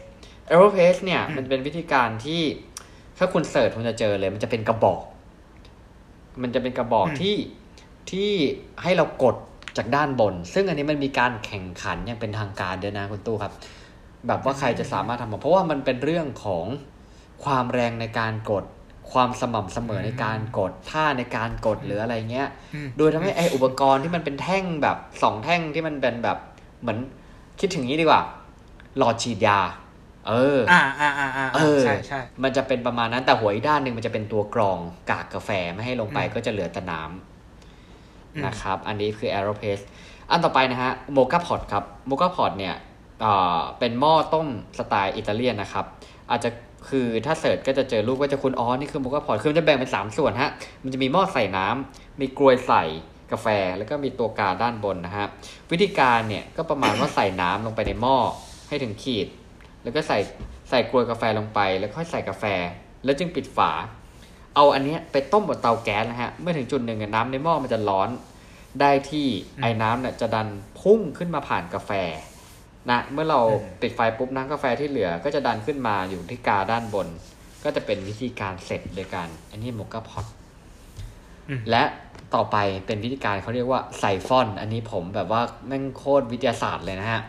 [0.52, 2.42] aeropress เนี่ยอืมมันเป็นวิธีการที่
[3.18, 5.04] ถ้าคุณ search คุณจะเจอเลย มันจะเป็นกระบอก
[6.42, 7.36] มันจะเป็นกระบอกที่
[8.12, 8.32] ที่
[8.84, 9.36] ให้เรากด
[9.78, 13.54] จากด้านบน ซึ่งอันนี้มันมีการแข่งขันอย่างเป็นทางการด้วยนะคุณตู้ครับ
[14.28, 16.66] แบบว่าใครจะสามารถทำมาเพราะว่ามันเป็นเรื่องของ
[17.44, 18.66] ความแรงในการกด
[19.12, 26.38] ความสม่ำเสมอในการกดท่าในการกดหรืออะไรเงี้ยอืมโดยทำให้ไออุปกรณ์ที่มันเป็นแท่งแบบสองแท่งที่มันเป็นแบบ
[26.82, 26.98] เหมือน
[27.60, 28.22] คิดถึงนี้ดีกว่า
[28.98, 29.60] หลอดฉีดยา
[30.28, 37.37] เออ อ่าอ่าอ่าอ่าเออใช่ใช่มันจะเป็นประมาณนั้นแต่หัวอีกด้านหนึ่งมันจะเป็นตัวกรองกากกาแฟไม่ให้ลงไปอืมก็จะเหลือแต่น้อืมำ
[38.46, 39.80] นะครับ อันนี้คือ Aeropress
[40.32, 42.76] อันต่อไปนะฮะ Mocha Pot ครับ Mocha Pot เนี่ย
[43.80, 45.86] เป็นหม้อต้มสไตล์อิตาเลียนนะครับ
[46.30, 46.50] อาจจะ
[46.90, 50.52] คือถ้าเสิร์ชก็จะเจอรูปก็จะคุณอ๋อนี่คือ Mocha Pot คือมันจะแบ่งเป็น 3 ส่วนฮะ
[50.84, 52.84] มันจะมีหม้อใส่น้ำมีกรวยใส่
[53.32, 55.28] กาแฟ แล้วก็มีตัวกาด้านบนนะฮะ
[55.72, 58.18] วิธีการเนี่ยก็ประมาณว่าใส่น้ำลงไปในหม้อ
[58.70, 59.28] ให้ถึงขีด
[59.84, 60.18] แล้วก็ใส่
[60.70, 62.44] ใส่กรวยกาแฟลงไป แล้วค่อยใส่กาแฟ
[63.04, 63.72] แล้วจึงปิดฝา
[64.58, 68.10] เอาอันเนี้ยไปต้มบนเตาแก๊สนะฮะ เมื่อถึงจุดหนึ่งอะน้ำในหม้อมันจะร้อน
[68.82, 69.28] ได้ที่
[69.62, 70.48] ไอ้น้ำเนี่ยจะดัน
[70.82, 71.92] พุ่งขึ้นมาผ่านกาแฟ
[72.90, 73.40] นะเมื่อเรา
[73.82, 77.08] ปิดไฟปุ๊บน้ำกาแฟที่เหลือก็จะดันขึ้นมาอยู่ที่กาด้านบน
[77.64, 80.26] ก็จะเป็นวิธีการเสร็จโดยการอันนี้โมกาพอต
[81.50, 81.84] อืมและ
[82.36, 87.22] ต่อไปเป็นวิธีการเขาเรียกว่าไซฟอน อันนี้ผมแบบว่าแม่งโคตรวิทยาศาสตร์เลยนะฮะ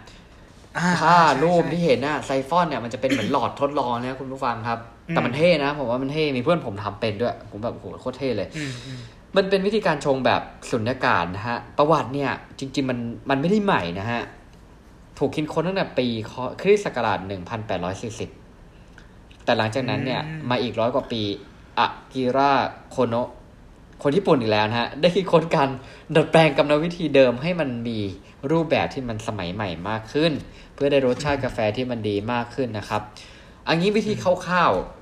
[0.79, 9.01] อ่ถ้าใช่รูปใช่ที่เห็นน่ะไซฟอนเนี่ยมันจะเป็นเหมือนหลอดทดลองนะคุณผู้ฟังครับอืม แต่มันเท่นะผมว่ามันเท่มีเพื่อนผมทำเป็นด้วย ผมแบบโอ้โหโคตรเท่เลยอืมอืม
[9.37, 12.99] มันเป็นวิธีการชงแบบสุญญากาศนะฮะ ประวัติเนี่ย จริง ๆ มัน
[13.31, 14.23] มันไม่ได้ใหม่นะฮะ
[15.19, 16.07] ถูกคิดค้นตั้งแต่ปี
[16.61, 17.19] คริสต์ศักราช
[18.53, 21.23] 1840 แต่หลังจากนั้นเนี่ย มาอีกร้อยกว่าปี
[21.79, 22.51] อากิระ
[22.91, 23.29] โคโนะ
[24.03, 25.69] คนญี่ปุ่นอีกแล้วนะฮะ ได้คิดค้นการ
[26.17, 27.99] ดัดแปลงกรรมวิธีเดิมให้มันมี
[28.51, 30.33] รูปแบบที่มันสมัยใหม่มากขึ้น
[30.75, 33.03] เพื่อได้รสชาติกาแฟที่มันดีมากขึ้นนะครับ
[33.69, 34.97] อันนี้วิธีคร่าวๆ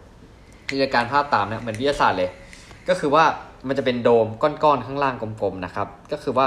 [0.69, 2.31] ที่จะการภาพตามเนี่ยเหมือนวิทยาศาสตร์เลย
[2.89, 3.25] ก็คือว่า
[3.69, 6.47] มันจะเป็นโดมก้อนๆข้างล่างกลมๆนะครับ ก็คือว่า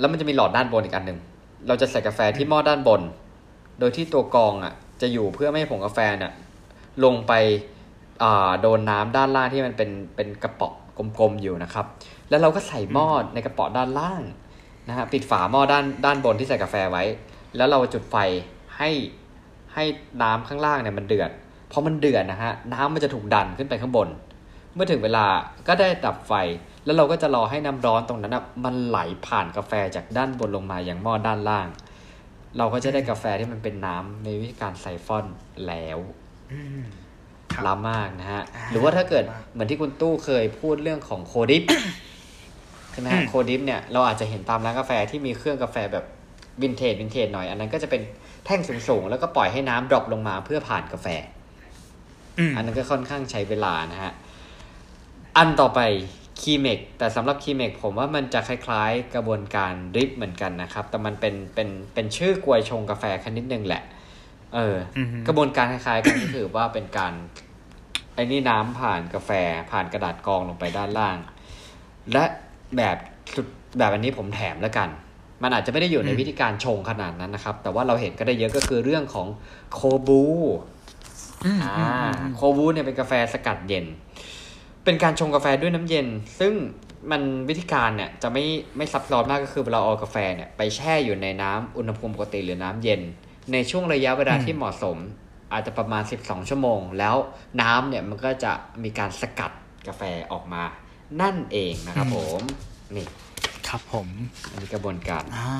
[0.00, 1.18] แล้วมันจะมีหลอดด้านบนอีกอันหนึ่ง
[1.68, 3.00] เราจะใส่กาแฟที่หม้อด้านบน
[3.78, 6.32] โดยที่ตัวกรองอะจะอยู่เพื่อไม่ให้ผงกาแฟเนี่ย
[7.04, 7.32] ลงไป
[8.22, 10.74] อ่าโดนน้ำด้านล่างที่มันเป็นเป็นกระป๋อง
[11.18, 11.86] กลมๆอยู่นะครับ
[12.28, 14.22] แล้วเราก็ใส่หม้อในกระป๋องด้านล่าง
[14.88, 17.04] นะฮะปิดฝาหม้อด้านด้านบนที่ใส่กาแฟไว้
[17.56, 18.16] แล้วเราจุดไฟ
[18.78, 18.90] ให้
[19.74, 19.84] ให้
[20.22, 21.30] น้ำข้างล่างเนี่ยมันเดือด
[21.74, 24.08] พอมันเดือดนะฮะน้ำมันจะถูกดันขึ้นไปข้างบน
[24.74, 25.26] เมื่อถึงเวลา
[25.68, 26.32] ก็ได้ดับไฟ
[26.84, 31.68] แล้วเราก็จะรอให้น้ำร้อนตรงนั้นนะมันไหลผ่านกาแฟจากด้านบนลงมาอย่างหม้อด้านล่าง
[32.58, 35.24] เราก็จะได้กาแฟที่มันเป็นน้ำในวิธีการไซฟอน
[35.66, 35.98] แล้ว
[36.52, 36.82] อืม
[37.52, 41.62] ครับล้ำมากนะฮะอ่าหรือว่าถ้าเกิดมากเหมือนที่คุณตู้เคยพูดเรื่องของ cold drip
[42.92, 46.04] ใช่ไหมฮะอืม cold drip เนี่ยเราอาจจะเห็นตามร้านกาแฟที่มีเครื่องกาแฟแบบ
[46.62, 48.02] vintage vintage หน่อย อันนั้นก็จะเป็น
[48.44, 51.06] แท่งสูงๆ แล้วก็ปล่อยให้น้ำ drop ลงมาเพื่อผ่านกาแฟ
[52.38, 54.12] อืมอันนั้นก็ค่อนข้างใช้เวลานะฮะ
[55.36, 55.80] อันต่อไป
[56.40, 63.82] Chemex แต่สำหรับ Chemex ผมว่ามันจะคล้ายๆ กระบวนการ drip เหมือนกันนะครับ แต่มันเป็นเป็นเป็นชื่อกวยชงกาแฟแค่นิดนึงแหละ
[64.54, 67.12] เออออฮึกระบวนการคล้ายๆกันก็คือว่าเป็นการ
[68.14, 69.30] ไอ้นี่น้ำผ่านกาแฟ
[69.70, 71.18] ผ่านกระดาษกรองลงไปด้านล่าง
[72.12, 72.24] และ
[72.76, 72.96] แบบ
[73.34, 73.46] สุด
[73.78, 74.88] แบบอันนี้ผมแถมแล้วกัน
[75.42, 79.26] มันอาจจะไม่ได้อยู่ในอืมวิธีการชงขนาดนั้นนะครับ แต่ว่าเราเห็นก็ได้เยอะก็คือเรื่องของ
[79.72, 80.22] โคบู
[81.46, 83.86] อืมอ่าอืมอืมโคบูเนี่ยเป็นกาแฟสกัดเย็น
[84.84, 86.06] เป็นการชงกาแฟด้วยน้ำเย็น
[86.40, 86.52] ซึ่ง
[87.10, 88.44] มันวิธีการเนี่ยจะไม่
[88.76, 93.00] ไม่ซับซ้อนมากก็คือเราเอากาแฟเนี่ยไปแช่อยู่ในน้ำอุณหภูมิปกติหรือน้ำเย็น
[93.52, 94.96] ในช่วงระยะเวลาที่เหมาะสม
[95.52, 97.16] อาจจะประมาณ 12 ชั่วโมง แล้ว
[97.60, 99.52] น้ำเนี่ยมันก็จะมีการสกัด
[99.88, 100.62] กาแฟออกมา
[101.20, 102.40] นั่นเองนะครับผม
[102.96, 103.06] นี่
[103.68, 104.08] ครับผม
[104.50, 105.52] อันนี้กระบวนการอ่า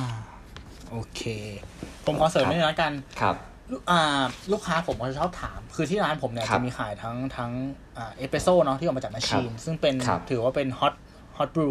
[0.90, 1.22] โอเค
[2.06, 3.36] ผมขอเสริมนิดนึงแล้วกันครับ
[3.70, 7.50] ลูกอ่าลูกค้าผมก็จะชอบถาม คือที่ร้านผมเนี่ยครับจะมีขายทั้งทั้ง
[7.96, 10.94] อ่าเอสเปรสโซ่เนาะที่ออกมาจาก machine ซึ่งเป็นครับถือว่าเป็น hot
[11.36, 11.70] hot brew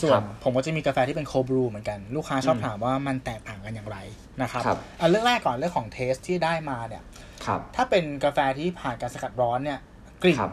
[0.00, 3.98] ส่วนครับผมก็จะมีกาแฟที่เป็น cold brew เหมือนกัน ลูกค้าชอบอืมถามว่ามันแตกต่างกันอย่างไร
[4.42, 7.02] นะครับครับอะเรื่องแรกก่อนเรื่องของ taste ที่ได้มาเนี่ย
[7.46, 9.78] ครับถ้าเป็นกาแฟที่ผ่านการสกัดร้อนเนี่ย
[10.22, 10.52] กลิ่นครับ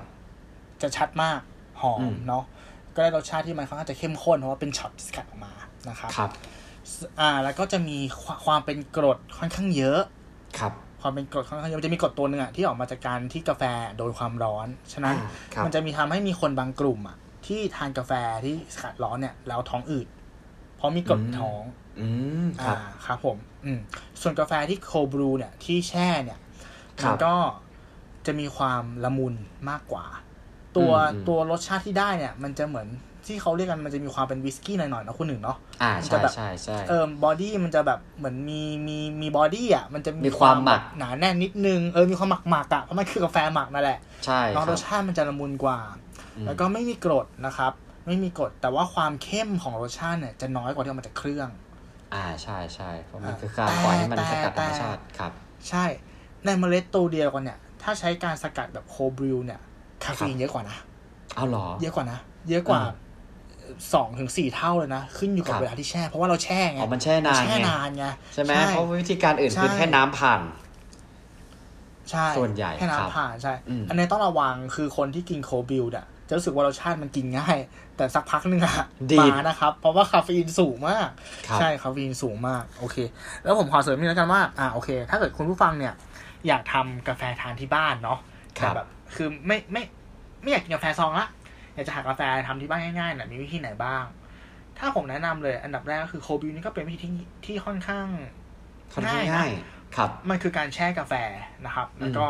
[0.82, 1.40] จะชัดมาก
[1.82, 2.44] หอมอืมเนาะ
[2.96, 5.54] ก็ได้รสชาติที่มันค่อนข้างจะเข้มข้นเพราะว่าเป็นช็อตที่สกัดออกมา
[5.90, 6.32] นะครับครับ
[7.20, 10.02] อ่าแล้วก็จะมีความความเป็นกรดค่อนข้างเยอะ
[10.60, 13.64] ครับความเป็นกรดค่อนข้างเยอะมันจะมีกรดตัวหนึ่งอะที่ออกมาจากการที่กาแฟ
[13.98, 18.12] โดนความร้อน ฉะนั้นอ่าครับมันจะมีทำให้มีคนบางกลุ่มอะที่ทานกาแฟ
[18.46, 20.08] ที่สกัดร้อนเนี่ยแล้วท้องอืด
[20.78, 21.64] เพราะมีกรดในท้อง
[22.00, 22.08] อื
[22.46, 23.80] มครัอ่าบครับผม อืม
[24.22, 26.40] ส่วนกาแฟที่โคบรูเนี่ยที่แช่เนี่ย
[27.02, 27.36] ครัมับนก็
[28.26, 29.34] จะมีความละมุน
[29.70, 30.06] มากกว่า
[30.78, 32.88] ตัวอืมตัวรสชาติที่ได้เนี่ย มันจะเหมือน
[33.28, 45.80] ที่เขาเรียกกันมันจะมีความเป็นวิสกี้หน่อยๆนะคุณหนึ่งเนาะอ่ามันใช่จะแบบใช่ใช่เอิมบอดี้มันจะแบบเหมือนมีมีมี body อะมันจะมีความหมักแบบหนาแน่นนิดนึงเออมีความหมักหมักๆอะเพราะมันคือกาแฟหมักนั่นแหละใช่เนาะครรับสชาติมันจะละมุนกว่า
[46.36, 47.74] อืมแล้วก็ไม่มีกรดนะครับ
[48.08, 51.50] ไม่มีกรดแต่ว่าความเข้มของรสชาติเนี่ยจะน้อยกว่าที่เอามาจากเครื่อง
[52.14, 55.32] อ่าใช่ใช่เพราะมันอ่าคือการปล่อยให้มันแต่สกัดธรรมแต่ชาติครับ
[55.70, 55.86] ใช่
[56.46, 59.60] ในเมล็ดตัวเดียวกันเนี่ย ถ้าใช้การสกัดแบบ cold brew เนี่ย
[60.04, 60.78] คาเฟอีนเยอะกว่านะ
[61.36, 62.20] เอาเหรอ เยอะกว่านะ
[62.50, 62.94] เยอะกว่าอ่า
[63.94, 70.42] สองถึงสี่เท่าเลยนะ ขึ้นอยู่กับครับเวลาที่แช่ เพราะว่าเราแช่ไงอ๋อมันแช่นานแช่ไงนานไงใช่ไหมเพราะวิธีการอื่นคือใช่แค่น้ำผ่าน
[72.12, 77.58] ใช่ส่วนใหญ่แค่ครับน้ำผ่านใช่อืมอันนี้ต้องระวังคือคนที่กิน cold brew เนี่ยจะรู้สึกว่ารสชาติมันกินง่าย
[77.98, 78.76] แต่สักพักหนึ่งอะ
[79.12, 81.08] ดีดมานะครับ เพราะว่าคาเฟอีนสูงมาก
[81.48, 82.98] ครับใช่คาเฟอีนสูงมาก โอเค
[83.44, 85.94] แล้วผมขอเสริมนิดแล้วกันว่าอ่าโอเค ถ้าเกิดคุณผู้ฟังเนี่ย
[86.48, 88.20] อยากทำกาแฟทานที่บ้านเนาะ
[88.60, 89.84] ครับแต่แบบคือไม่ไม่
[90.42, 91.28] ไม่อยากกินกาแฟซองละ
[91.76, 94.04] อยากจะหากาแฟทำที่บ้านง่ายๆเนี่ยมีวิธีไหนบ้าง
[94.78, 97.14] ถ้าผมแนะนำเลย อันดับแรกก็คือ cold brew นี่ก็เป็นวิธีที่
[97.46, 98.08] ที่ค่อนข้าง
[98.94, 99.50] ค่อนข้างง่ายนะง่าย
[99.96, 101.14] ครับ มันคือการแช่กาแฟ
[101.66, 102.26] นะครับ แล้วก็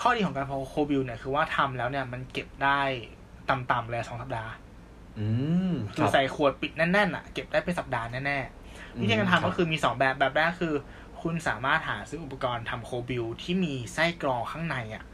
[0.00, 2.80] ข้อดีของการ cold brew เนี่ยคือว่าทำแล้วเนี่ยมันเก็บได้
[3.50, 4.52] ต่ำๆเลยสองสัปดาห์
[5.18, 5.26] อื
[5.70, 10.74] มคคือรับใส่ขวดปิดแน่นๆอะเก็บได้เป็นสัปดาห์แน่ๆวิธีการทำก็คือมีสองแบบแบบแรกคือ
[11.22, 15.04] คุณสามารถหาซื้ออุปกรณ์ทำ cold brew ที่มีไส้กรองข้างในอะ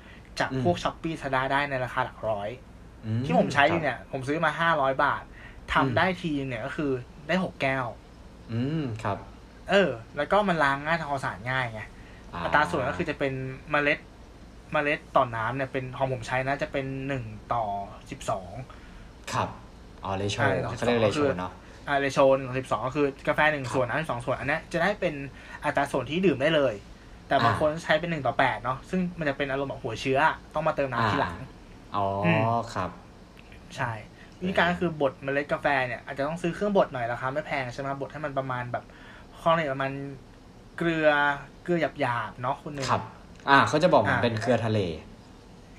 [0.41, 2.72] จากพวก Shopee ทาได้ในราคาหลักร้อยอื
[3.25, 5.23] ที่ผมใช้อยู่ครับเนี่ย ผมซื้อมาห้าร้อยบาท
[5.73, 6.91] ทำอืมได้ทีนึงเนี่ยก็คือ
[7.29, 7.87] ได้หกแก้ว
[8.53, 9.19] อืมครับ
[9.71, 11.83] เออ แล้วก็มันล้างง่ายทำความสะอาดง่ายไง
[12.45, 13.33] อัตราส่วนก็คือจะเป็น
[13.71, 13.99] เมล็ด
[14.73, 17.25] เมล็ดต่อน้ำเนี่ยเป็นของผมใช้นะจะเป็นหนึ่ง
[17.55, 17.65] ต่อ
[18.11, 18.53] สิบสอง
[19.33, 19.49] ครับ
[20.05, 21.53] อ๋อ ratio ใช่เขาเรียก ratio คือเนาะ
[21.89, 25.15] อ่าเรโชนของสิบสองก็คือกาแฟหนึ่งครับส่วนน้ำสองส่วนอันเนี้ยจะได้เป็น
[25.65, 26.75] อัตราส่วนที่ดื่มได้เลย
[27.29, 30.19] แต่บางอ่าคนใช้เป็นหนึ่งต่อแปดเนาะซึ่งมันจะเป็นอารมณ์แบบหัวเชื้อ
[30.55, 31.37] ต้องมาเติมน้ำทีหลัง
[31.97, 32.91] อ๋ออมครับ
[33.77, 33.91] ใช่
[34.41, 38.85] วิธีการก็คือบดเมล็ดกาแฟเนี่ยอาจจะต้องซื้อเครื่องบดหน่อยราคาไม่แพงใช่ไหมบดให้มันประมาณแบบ
[39.41, 39.93] ข้อเนี่ยประมาณ
[40.79, 41.09] เกลือ
[41.65, 43.03] เกลือหยาบๆเนาะคุณหนึ่งครับ
[43.49, 44.79] อ่าเขาจะบอกมันอ่าเป็นเกลือทะเล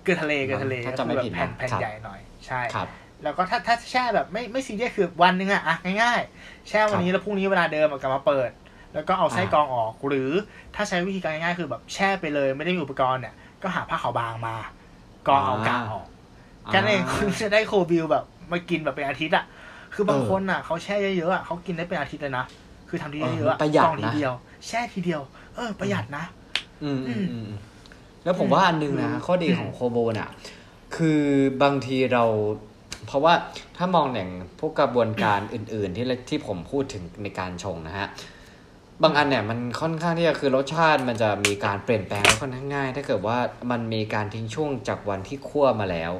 [0.03, 2.87] เกลือทะเลเกลือทะเลถ้าก็จำไม่คือแบผิดบนะแผ่นแผ่นครับใหญ่หน่อยใช่ครับ
[3.23, 8.49] แล้วก็ถ้าถ้าแช่แบบไม่ไม่ซีเรียสคือวันหนึงอะอะง่ายๆ แช่วันนี้แล้วพรุ่งนี้เวลาเดิมเอากลับมาเปิด
[8.93, 10.29] แล้วก็เอาไส้อ่ากรองออก หรือ
[10.75, 14.55] ถ้าใช้วิธีการง่ายๆ คือแบบแช่ไปเลยไม่ได้มีอุปกรณ์เนี่ยก็หาผ้าขาวบางมา
[15.27, 16.05] กรองเอากากออก
[16.65, 19.45] แค่นั้นเองคุณจะได้โคบิลแบบมากินแบบเป็นอาทิตย์อะ
[19.93, 22.45] คือบางคนอะเขาแช่เยอะๆอะเขากินได้เป็นอาทิตย์เลยนะ
[22.89, 24.33] คือทำทีเยอะๆอะประหยัดกรองทีนะเดียว
[24.67, 25.21] แช่ทีเดียว
[25.55, 26.23] เออ ประหยัดนะ
[26.83, 27.59] อืมอืมอือืมมอืม
[28.23, 30.29] แล้วผมว่าอันหนึงนะอืมข้อดีของโคโบน่ะ
[30.95, 31.21] คือ
[31.63, 32.23] บางทีเรา
[33.07, 33.33] เพราะว่า
[33.77, 38.07] ถ้ามองอย่างพวกกระบวนการอื่น ๆ ที่ที่ผมพูดถึงในการชงนะฮะ
[39.03, 43.37] บางอันเนี่ยมันค่อนข้างที่จะคือรสชาติมันจะมีการเปลี่ยนแปลงแล้วค่อนข้างง่าย ถ้าเกิดว่า
[43.71, 46.13] มันมีการทิ้งช่วงจากวันที่คั่วมาแล้ว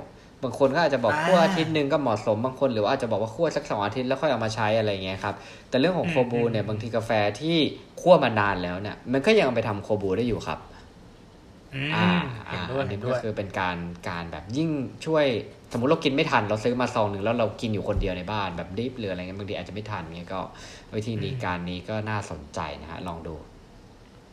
[0.43, 5.35] บางคนก็อาจจะบอกคั่วอาทิตย์หนึ่งก็เหมาะสมบางคนหรือว่าอาจจะบอกว่าคั่วสักสองอาทิตย์แล้วค่อยเอามาใช้อะไรเงี้ยครับ
[5.69, 7.57] แต่เรื่องของโคบูเนี่ยบางทีกาแฟที่
[8.01, 10.59] คั่วมานานแล้วเนี่ยมันก็ยังเอาไปทำโคบูได้อยู่ครับ
[11.75, 12.07] อืมอ่า
[12.47, 13.77] เห็นอ่าด้วยอันเห็นี้นด้ก็วยคือเป็นการ
[14.09, 14.69] การแบบยิ่ง
[15.05, 15.25] ช่วย
[15.73, 20.41] สมมติเรากินไม่ทันเราซื้อมาซองหนึ่งแล้วเรากินอยู่คนเดียวในบ้านแบบดิฟหรืออะไรเงี้ยบางทีอาจจะไม่ทันเงี้ยก็
[20.95, 23.35] วิธีนี้การนี้ก็น่าสนใจนะฮะลองดู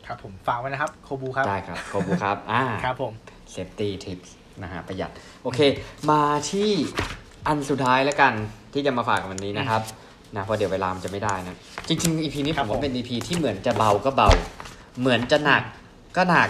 [0.07, 3.13] ครับผมฝากไว้นะครับโคบูครับได้ครับขอบคุณครับอ่าครับผม
[3.51, 4.19] เซฟตี้ทิป
[4.63, 5.11] นะฮะประหยัด
[5.43, 5.61] โอเค
[6.11, 6.71] มาที่
[7.47, 8.33] อันสุดท้ายแล้วกัน
[8.73, 9.83] ที่จะมาฝากกันวันนี้นะครับ
[10.37, 11.57] นะเพราะเดี๋ยวเวลามันจะไม่ได้นะ
[11.89, 14.31] จริงๆ EP นี้คผรับมว่าผมเป็น EP ที่เหมือนจะเบาก็เบา
[15.01, 15.63] เหมือนจะหนัก
[16.17, 16.49] ก็หนัก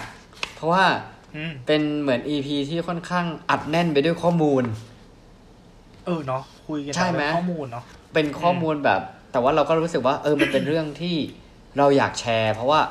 [0.55, 1.20] เพราะว่าอืม
[1.67, 4.63] เป็นเหมือน EP ที่ค่อนข้างอัดแน่นไปด้วยข้อมูล
[6.05, 9.01] เออเนาะคุยกันใช่ไหมแต่เรื่องข้อมูลเนาะเป็นข้อมูลแบบ
[9.31, 11.15] แต่ว่าเราก็รู้สึกว่า เออมันเป็นเรื่องที่
[11.77, 12.81] เราอยากแชร์ เพราะว่า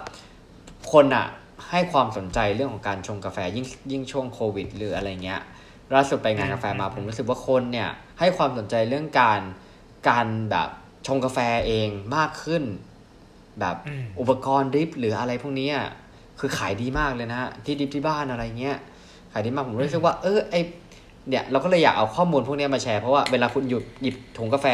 [0.93, 1.27] คนอะ
[1.71, 5.41] ให้ความสนใจเรื่องของการชงกาแฟยิ่งยิ่งช่วงโควิด หรืออะไรเงี้ย
[5.95, 7.89] ล่าสุดไปงานกาแฟมาผมรู้สึกว่าคนเนี่ย
[8.19, 9.41] ให้ความสนใจเรื่องการ
[10.09, 10.69] การแบบ
[11.07, 12.63] ชงกาแฟเองมากขึ้น
[13.61, 15.77] แบบอืมอุปกรณ์ drip หรืออะไรพวกเนี้ย
[16.41, 18.77] คือขายดีมากเลยนะฮะที่ drip ที่บ้านอะไรเงี้ย
[19.33, 20.55] ขายดีมากผมรู้สึกว่าเออไอ
[21.29, 24.67] เนี่ยเราก็เลยอยากเอาข้อมูลพวกเนี้ยมาแชร์เพราะว่าเวลาคุณหยุดหยิบถุงกาแฟ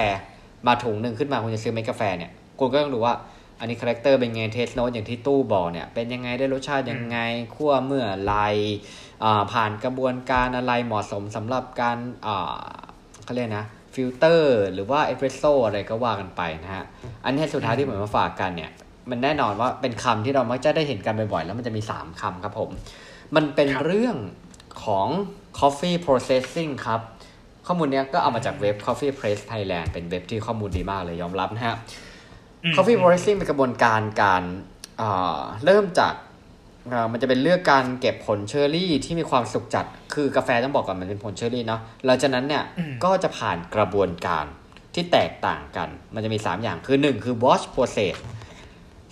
[0.67, 3.15] มาถุงหนึ่งขึ้นมาคุณจะซื้อเม็ดกาแฟเนี่ยคุณก็ต้องดูว่า
[3.61, 7.19] อันนี้ character เป็นไง taste note อย่างที่ตู้บอกเนี่ยเป็นยังไงได้รสชาติยังไง
[7.55, 8.35] คั่วเมื่อไร
[9.25, 12.63] อ่าผ่านกระบวนการอะไรเหมาะสมสำหรับการอ่า
[13.25, 16.85] เขาเรียกนะฟิลเตอร์หรือว่าเอสเปรสโซอะไรก็ว่ากันไปนะฮะ
[17.25, 18.71] อันนี้สุดท้ายที่ผมมาฝากกันเนี่ย
[19.11, 22.71] มันแน่นอนว่าเป็นคำที่เรามักจะได้เห็นกันบ่อยๆ แล้วมันจะมี 3คำครับผม
[23.37, 24.17] มันเป็นครับเรื่อง
[24.85, 25.09] ของ
[25.59, 27.01] coffee processing ครับ
[27.67, 31.77] ข้อมูลเนี้ยก็เอามาจากเว็บ Coffee Press Thailand เป็นเว็บที่ข้อมูลดีมากเลยยอมรับนะฮะ
[32.65, 34.43] อืม Coffee processing เป็นกระบวนการการ
[34.99, 36.15] เอ่อเริ่มจาก
[36.91, 39.85] เอ่อมันจะเป็นเรื่องการเก็บผลเชอร์รี่ที่มีความสุกจัด
[40.15, 44.45] คือกาแฟต้องบอกก่อนมันเป็นผลเชอร์รี่เนาะหลังจากนั้นเนี่ยอืมก็จะผ่านกระบวนการ
[44.95, 48.17] ที่แตกต่างกัน มันจะมี 3 อย่างคือ 1 คือ wash process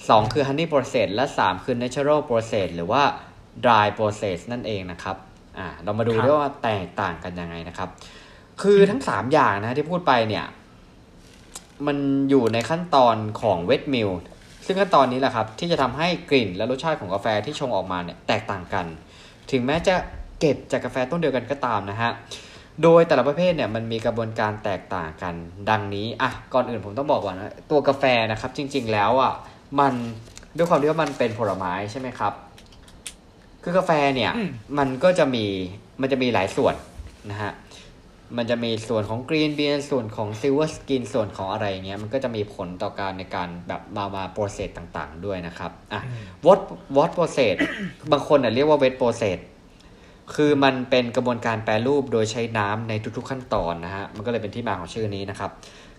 [0.08, 3.02] 2 คือ honey process และ 3 คือ natural process หรือว่า
[3.64, 5.16] dry process นั่นเองนะครับ
[5.58, 7.88] อ่าเรามาดูครับด้วยว่าแตกต่างกันยังไงนะครับ
[8.62, 10.44] คือทั้ง 3 อย่างนะที่พูดไปเนี่ย
[11.86, 11.96] มัน
[12.30, 14.10] อยู่ในขั้นตอนของเวทมิล
[14.66, 18.86] ซึ่งขั้นตอนนี้แหละครับ ที่จะทำให้กลิ่นและรสชาติของกาแฟที่ชงออกมาเนี่ยแตกต่างกัน
[19.50, 19.94] ถึงแม้จะ
[20.40, 22.10] เก็บจากกาแฟต้นเดียวกันก็ตามนะฮะ
[22.82, 25.34] โดยแต่ละประเภทเนี่ยมันมีกระบวนการแตกต่างกัน
[25.70, 29.32] ดังนี้อะก่อนอื่นผมต้องบอกก่อนนะตัวกาแฟนะครับ จริง ๆ แล้วอะ
[29.80, 29.94] มัน
[30.56, 32.32] ด้วยความที่ว่ามันเป็นผลไม้ใช่ไหมครับ
[33.62, 35.44] คือกาแฟเนี่ยอืมมันก็จะมี
[36.00, 36.74] มันจะมีหลายส่วน
[37.30, 37.52] นะฮะ
[38.36, 47.54] มันจะมีส่วนของ green bean ส่วนของ silver skin ส่วนของอะไรอย่างเงี้ย มันก็จะมีผลต่อการในการแบบมามา process ต่างๆ ด้วยนะครับ อะอืม wash wash process
[48.12, 49.38] บางคนอะเรียกว่า wet process
[50.34, 55.50] คือมันเป็นกระบวนการแปรรูปโดยใช้น้ำในทุกๆขั้นตอนนะฮะ มันก็เลยเป็นที่มาของชื่อนี้นะครับ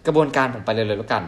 [0.05, 1.23] กระบวนการผมไปเลยเลยแล้วกัน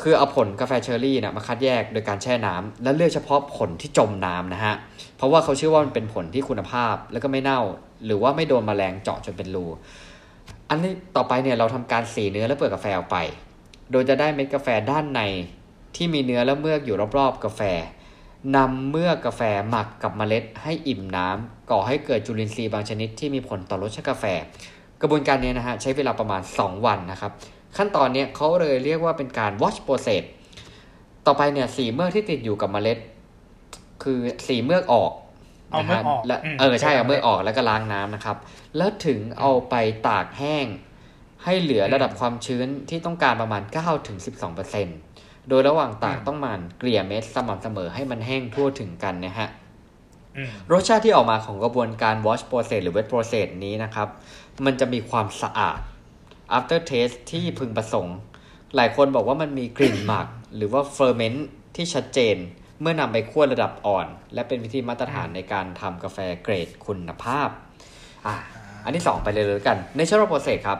[0.00, 4.74] คือเอาผลกาแฟเชอร์รี่เนี่ยมาคัดแยกโดยการแช่น้ำและเลือกเฉพาะผลที่จมน้ำนะฮะ
[5.16, 7.60] เพราะว่าเขาเชื่อว่ามันเป็นผลที่คุณภาพแล้วก็ไม่เน่า
[8.06, 9.66] หรือว่าไม่โดนแมลงเจาะจนเป็นรู
[10.70, 13.16] อันนี้ต่อไปเนี่ยเราทำการสีเนื้อและเปลือกกาแฟออกไป
[13.90, 15.20] โดยจะได้เม็ดกาแฟด้านใน
[15.96, 17.60] ที่มีเนื้อและเมือกอยู่รอบๆกาแฟ
[18.56, 24.24] นำเมือกกาแฟหมักกับเมล็ดให้อิ่มน้ำก่อให้เกิดจุลินทรีย์บางชนิดที่มีผลต่อรสชาติกาแฟ
[25.00, 27.32] กระบวนการนี้นะฮะใช้เวลาประมาณ 2 วันนะครับ
[27.76, 30.24] ขั้นตอนเนี้ยเขาเลยเรียกว่าเป็นการ wash process
[31.26, 32.98] ต่อไปเนี่ยสีเมือกที่ติดอยู่กับเมล็ด
[34.02, 35.12] คือสีเมือกออก
[35.70, 38.36] เอานะเมือกฮะออกและอืมเออใช่ใช่เอาเมือกออกแล้วก็ล้างน้ำนะครับ
[38.76, 39.74] แล้วถึงเอาไป
[40.08, 40.66] ตากแห้ง
[41.44, 43.62] ให้เหลือระดับความชื้นที่ต้องการประมาณ
[44.36, 49.48] 9-12%โดยระหว่างตากต้องหมันเกลี่ยเม็ดสม่ำเสมอให้มันแห้งทั่วถึงกันนะฮะ
[50.36, 54.08] อืมรสชาติที่ออกมาของกระบวนการ wash process หรือ wet process นี้นะครับ
[54.64, 55.78] มันจะมีความสะอาด
[56.56, 58.16] after taste ที่พึงประสงค์
[58.76, 60.26] หลายคนบอกว่ามันมีกลิ่นหมัก
[60.56, 61.40] หรือว่า ferment
[61.76, 62.36] ที่ชัดเจน
[62.80, 67.48] เมื่อนำไปคั่วระดับอ่อน และเป็นวิธีมาตรฐานในการทำกาแฟเกรดคุณภาพ
[68.26, 68.34] อะ
[68.84, 70.78] อันที่ 2 ไปเลยเลยกัน natural process ครับ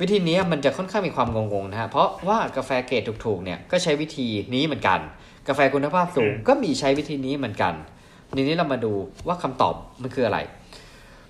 [0.00, 5.00] วิธีนี้มันจะค่อนข้างมีความงงๆนะฮะเพราะว่ากาแฟเกรดถูกๆเนี่ยก็ใช้วิธีนี้เหมือนกัน
[5.48, 7.74] กาแฟคุณภาพสูงก็มีใช้วิธีนี้เหมือนกัน
[8.36, 8.92] ทีนี้เรามาดู
[9.26, 10.38] ว่าคำตอบมันคืออะไร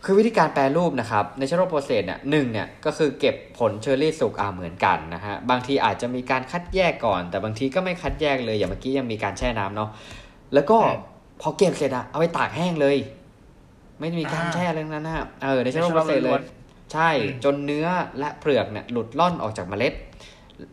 [0.05, 9.91] คือวิธีการแปรรูปนะครับ natural process เนี่ยหนึ่งเนี่ยก็คือเก็บผลเชอร์รี่สุกอ่าเหมือนกันนะฮะบางทีอาจจะมีการคัดแยกก่อน แต่บางทีก็ไม่คัดแยกเลยอย่างเมื่อกี้ยังมีการแช่น้ำเนาะ
[10.55, 11.01] แล้วก็อืม
[11.43, 12.97] พอเก็บเสร็จอะเอาไปตากแห้งเลย
[14.01, 16.43] ไม่มีการอ่าแช่อะไรทั้งนั้นนะฮะเออ natural natural process เลล้วยน
[16.93, 17.87] ใช่อืมจนเนื้อ
[18.19, 19.95] และเปลือกเนี่ยหลุดล่อนออกจากเมล็ด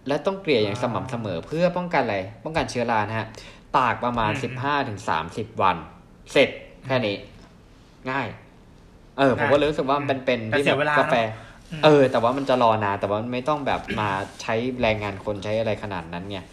[0.08, 3.28] และต้องเกลี่ยอย่างสม่ำเสมอเพื่อป้องกันอะไรป้องกันเชื้อรานะฮะ
[3.78, 4.54] ตากประมาณอืม
[5.56, 5.78] 15-30 วัน
[6.32, 6.50] เสร็จ
[6.86, 7.16] แค่นี้
[8.12, 8.28] ง่าย
[9.18, 14.10] เออผมก็เลยรู้สึกว่ามันเป็นแต่ที่เสีแบยบเวลากาแฟเนอะเออ แต่ว่ามันจะรอนานแต่ว่ามันไม่ต้องแบบมา
[14.42, 16.44] ใช้แรงงานคนใช้อะไรขนาดนั้นไงา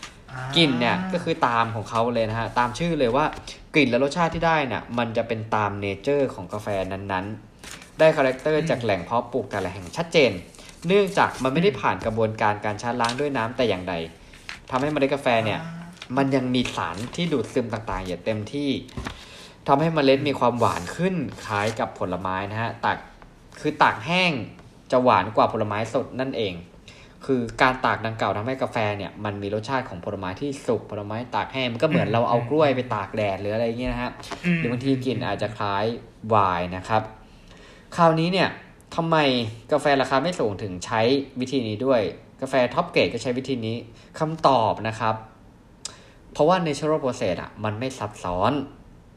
[0.57, 3.25] กลิ่นเนี่ยก็คือตามของเขาเลยนะฮะตามชื่อเลยว่า
[3.75, 10.31] กลิ่นและรสชาติที่ได้เนี่ยมันจะเป็นตาม nature ของกาแฟนั้นๆ ได้ character จากแหล่งเพาะปลูกแต่ละแห่งชัดเจน
[10.87, 13.95] เนื่องจากมันไม่ได้ผ่านกระบวนการการชะล้างด้วยน้ำแต่อย่างใด
[14.71, 15.61] ทำให้เมล็ดกาแฟเนี่ย
[16.17, 18.71] มันยังมีสารที่ดูดซึมต่างๆอย่างเต็มที่
[19.69, 21.15] ทำให้เมล็ดมีความหวานขึ้น
[21.47, 22.97] คล้ายกับผลไม้นะฮะตาก
[23.61, 24.33] คือตากแห้ง
[24.93, 26.55] จะหวานกว่าผลไม้สดนั่นเอง
[27.27, 34.13] คือการตากดังกล่าวทำให้กาแฟเนี่ยมันมีรสชาติของผลไม้ที่สุกผลไม้ตากแห้งมันก็เหมือนเราเอากล้วยไปตากแดดหรืออะไรอย่างเงี้ยนะฮะ
[34.57, 35.85] หรือบางทีกลิ่นอาจจะคล้าย
[36.29, 37.03] ไวน์นะครับ
[37.97, 38.49] คราวนี้เนี่ย
[38.97, 39.17] ทำไม
[39.73, 41.01] กาแฟราคาไม่สูงถึงใช้
[41.41, 42.01] วิธีนี้ด้วย
[42.43, 43.77] กาแฟ top grade ก็ใช้วิธีนี้
[44.19, 45.15] คำตอบนะครับ
[46.33, 48.53] เพราะว่า natural process อะมันไม่ซับซ้อน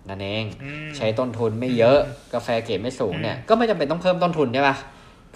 [0.10, 1.98] นั่นเองอืมใช้ต้นทุนไม่เยอะ
[2.34, 4.76] กาแฟเกรดไม่สูงเนี่ยก็ไม่จำเป็นต้องเพิ่มต้นทุนใช่ปะ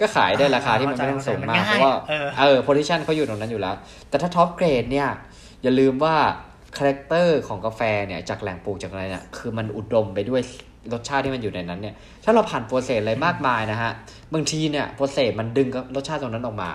[0.00, 3.74] ก็ขายได้ราคาที่มันไม่ต้องสูงมากเข้าใจเพราะว่าเออเออ position เขาอยู่ตรงนั้นอยู่แล้ว
[4.08, 5.08] แต่ถ้า top grade เนี่ย
[5.62, 6.16] อย่าลืมว่า
[6.76, 10.40] character ของกาแฟเนี่ยจากแหล่งปลูกจากอะไรเนี่ยคือมันอุดมไปด้วย
[10.92, 11.94] รสชาติที่มันอยู่ในนั้นเนี่ย
[12.24, 13.92] ถ้าเราผ่าน process อะไรมากมายนะฮะ
[14.34, 16.70] บางทีเนี่ย process มันดึงรสชาติตรงนั้นออกมา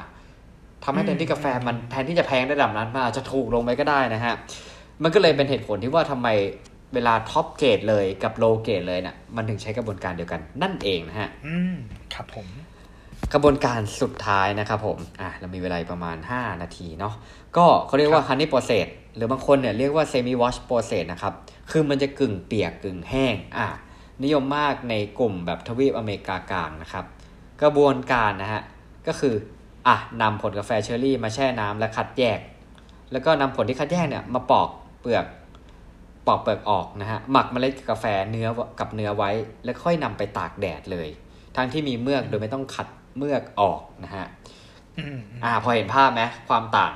[0.83, 4.33] ทำให้แทนที่กาแฟมันแทนที่จะแพงระดับนั้นมาอาจจะถูกลงไปก็ได้นะฮะ
[5.03, 6.27] มันก็เลยเป็นเหตุผลที่ว่าทำไม
[6.95, 11.75] เวลา top grade เลยกับ low grade เลยเนี่ยมันถึงใช้กระบวนการเดียวกันนั่นเองนะฮะอืม
[12.13, 12.47] ครับผม
[13.33, 17.13] กระบวนการสุดท้ายนะครับผมอะเรามีเวลาประมาณ 5 นาทีเนาะ
[17.57, 21.33] ก็เขาเรียกว่า honey process หรือบางคนเนี่ยเรียกว่า semi wash process นะครับ
[21.71, 23.67] คือมันจะกึ่งเปียกกึ่งแห้งอะ
[24.23, 27.05] นิยมมากในกลุ่มแบบทวีปอเมริกากลางนะครับ
[27.61, 28.61] กระบวนการนะฮะ
[29.07, 29.35] ก็คือ
[29.87, 32.39] อะนำผลกาแฟเชอร์รี่มาแช่น้ำและคัดแยก
[33.11, 34.69] แล้วก็นำผลที่คัดแยกเนี่ยมาปอก
[35.01, 35.25] เปลือก
[36.27, 38.47] ปอกเปลือกออกนะฮะหมักเมล็ดกาแฟเนื้อ
[38.79, 39.31] กับเนื้อไว้
[39.63, 41.07] แล้วค่อยนำไปตากแดดเลย
[41.55, 44.25] ทั้งที่มีเมือกโดยไม่ต้องขัดเมือกออกนะฮะ
[44.97, 46.93] อืมอ่า พอเห็นภาพไหมความต่าง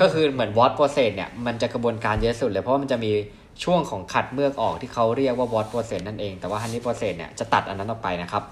[0.00, 3.12] ก็คือเหมือน wash process เนี่ยมันจะกระบวนการเยอะสุดเลยเพราะว่ามันจะมี
[3.64, 8.42] ช่วงของขัดเมือกออกที่เขาเรียกว่า wash process นั่นเองแต่ว่า honey process เนี่ยจะตัดอันนั้นออกไปนะครับ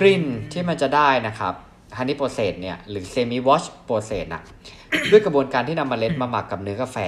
[0.00, 1.54] กลิ่นที่มันจะได้นะครับ
[1.96, 4.42] honey process เนี่ยหรือ semi wash process น่ะ
[5.10, 6.98] ด้วยกระบวนการที่นำเมล็ดมาหมักกับเนื้อกาแฟ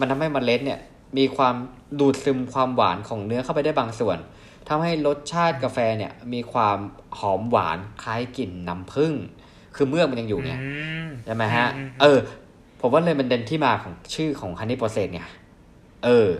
[0.00, 0.78] มันทำให้เมล็ดเนี่ย
[1.18, 1.54] มีความ
[2.00, 4.18] ดูดซึมความหวานของเนื้อเข้าไปได้บางส่วน
[4.68, 6.78] ทำให้รสชาติกาแฟเนี่ยมีความ
[7.18, 9.14] หอมหวานคล้ายกลิ่นน้ำผึ้ง
[9.76, 10.68] คือเมือกมันยังอยู่ไงอื
[11.06, 12.18] มใช่ไหมฮะอืมเออ
[12.80, 15.26] ผมว่าเลยมันเป็นที่มาของชื่อของ Honey Process เนี่ย
[16.04, 16.30] เออ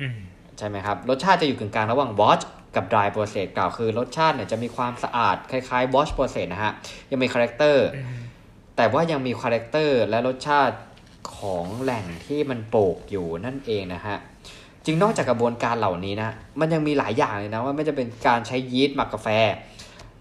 [0.00, 0.16] อืม
[0.58, 2.44] ใช่ไหมครับ รสชาติจะอยู่กึ่งกลางระหว่าง Wash
[2.76, 6.72] กับ Dry Process กล่าวคือรสชาติเนี่ยจะมีความสะอาดคล้ายๆ Wash Process นะฮะ
[7.10, 8.18] ยังมี character อืม
[8.76, 10.74] แต่ว่ายังมี character และรสชาติ
[11.36, 14.16] ของแหล่งที่มันปลูกอยู่นั่นเองนะฮะ
[14.84, 19.28] จริงนอกจากกระบวนการเหล่านี้นะ มันยังมีหลายอย่างเลยนะไม่ว่าจะเป็นการใช้ยีสต์หมักกาแฟ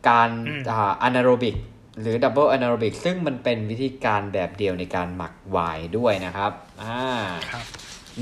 [0.10, 0.30] การ
[0.72, 1.56] อ่า anaerobic
[2.02, 6.52] หรือ double anaerobic ซึ่งมันเป็นวิธีการแบบเดียวในการหมักไวน์ด้วยนะครับ
[6.84, 7.02] อ่า
[7.52, 7.66] ครับ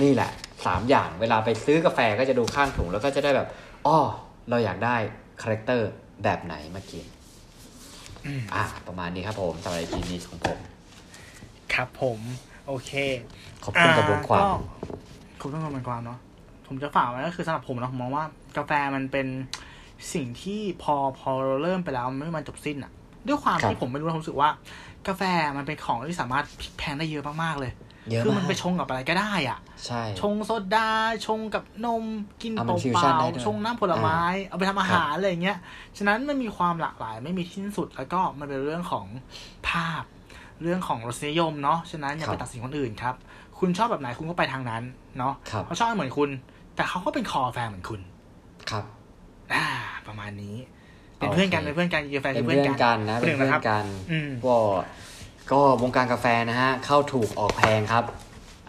[0.02, 0.32] นี่แหละ
[0.66, 3.48] สามอย่างเวลาไปซื้อกาแฟก็จะดูข้างถุงแล้วก็จะได้แบบ
[3.88, 3.98] อ้อ
[4.50, 4.96] เราอยากได้
[5.42, 5.90] character
[6.24, 7.06] แบบไหนมากิน
[8.26, 10.60] อืมอ่าประมาณนี้ครับผมสำหรับ EP นี้ของผม
[11.74, 12.20] ครับผม
[12.68, 12.92] โอเค
[13.64, 14.58] ขอบคุณกับบทความอ่ก็
[15.42, 16.20] ขอบคุณกับบทความเนาะ
[16.68, 18.26] ผมจะฝากไว้ก็คือสำหรับผมนะผมมองว่า
[18.58, 19.28] กาแฟมันเป็น
[20.14, 22.92] สิ่งที่พอพอเราเริ่มไปแล้วมันไม่มีวันจบสิ้นอะ
[23.28, 24.50] ด้วยความครับที่ผมไม่รู้ผมรู้สึกว่า
[25.08, 25.24] กาแฟ
[25.58, 27.72] มันเป็นของที่สามารถพลิกแพลงได้เยอะมากๆเลย
[28.12, 30.90] เยอะคือมามันกไปชงกับอะไรก็ได้อะ ใช่ ชงโซดา
[31.28, 32.04] ชงกับนม
[32.42, 35.58] กินเอาเปมันฟิวชั่นล่าได้ด้วยๆชงน้ำผลไม้ เอาไปทำอาครับหารอะไรอย่างเงี้ย
[35.98, 39.06] ฉะนั้นมันมีความหลากหลายไม่มีที่สิ้นสุด แล้วก็มันเป็นเรื่องของ
[39.70, 40.04] ภาพ
[40.62, 43.16] เรื่องของรสนิยมเนาะฉะนั้นอย่าไปตัดสินคนอื่นครับ
[43.60, 44.84] คุณชอบแบบไหนคุณก็ไปทางนั้น
[45.18, 46.30] เนาะครับเขาชอบเหมือนคุณ
[46.76, 48.02] แต่เขาก็เป็นคอกาแฟเหมือนคุณ
[48.72, 48.84] ครับ
[49.54, 49.66] อ่า
[50.08, 50.56] ประมาณนี้
[51.18, 54.58] เป็นเพื่อนกันโอเคเป็นเพื่อนกันกาแฟเป็นคือเพื่เพื่ออนนกันกันนะเป็นเพื่อนกันอืมก็
[55.52, 58.04] ก็วงการกาแฟนะฮะ เข้าถูกออกแพงครับ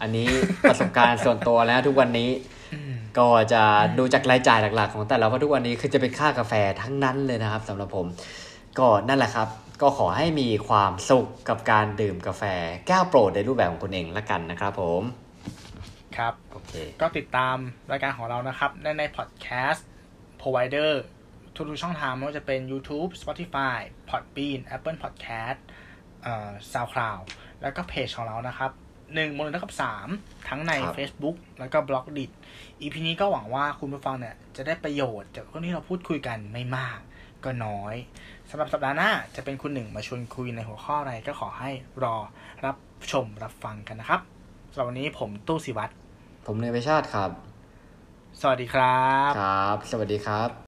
[0.01, 0.26] อันนี้
[0.68, 2.30] ประสบการณ์ส่วนตัวแล้วทุกวันนี้
[2.74, 3.62] อืมก็จะ
[3.99, 8.07] ดูจากรายจ่ายหลักๆ ของแต่ละว่าทุกวันนี้คือจะเป็นค่ากาแฟทั้งนั้นเลยนะครับสำหรับผม
[8.78, 9.49] ก็นั่นแหละครับ
[9.83, 12.43] ก็ขอให้มีความสุขกับการดื่มกาแฟ
[12.87, 15.03] แก้วโปรดในรูปแบบของคุณเองละกันนะครับผม
[16.16, 16.72] ครับโอเค
[17.03, 17.57] ก็ติดตาม
[17.91, 19.87] รายการของเรานะครับได้ในพอดแคสต์
[20.41, 20.93] provider
[21.55, 25.59] ทุกๆช่องทางไม่ว่าจะเป็น YouTube Spotify Podbean Apple Podcast
[26.22, 27.24] เอ่อ SoundCloud
[27.62, 28.70] แล้วก็เพจของเรานะครับ
[29.14, 30.09] หนึ่งมูลเท่ากับสาม
[30.49, 32.26] ทั้งในครับ Facebook แล้วก็ b ล็อกดิ
[32.81, 36.99] EP นี้ก็หวังว่าคุณผู้ฟังเนี่ย จะได้ประโยชน์จากเรื่องที่เราพูดคุยกันไม่มาก
[37.45, 37.95] ก็น้อย
[38.51, 41.71] สำหรับสัปดาห์หน้าจะเป็นคุณหนึ่งมาชวนคุยในหัวข้ออะไรก็ขอให้
[42.05, 42.17] รอ
[42.65, 42.77] รับ
[43.13, 44.21] ชมรับฟังกันนะครับ
[44.73, 45.93] สำหรับวันนี้ผมตู้สิวัตร
[46.47, 47.31] ผมเนยไปชาติครับ
[48.41, 50.68] สวัสดีครับ ครับ สวัสดีครับ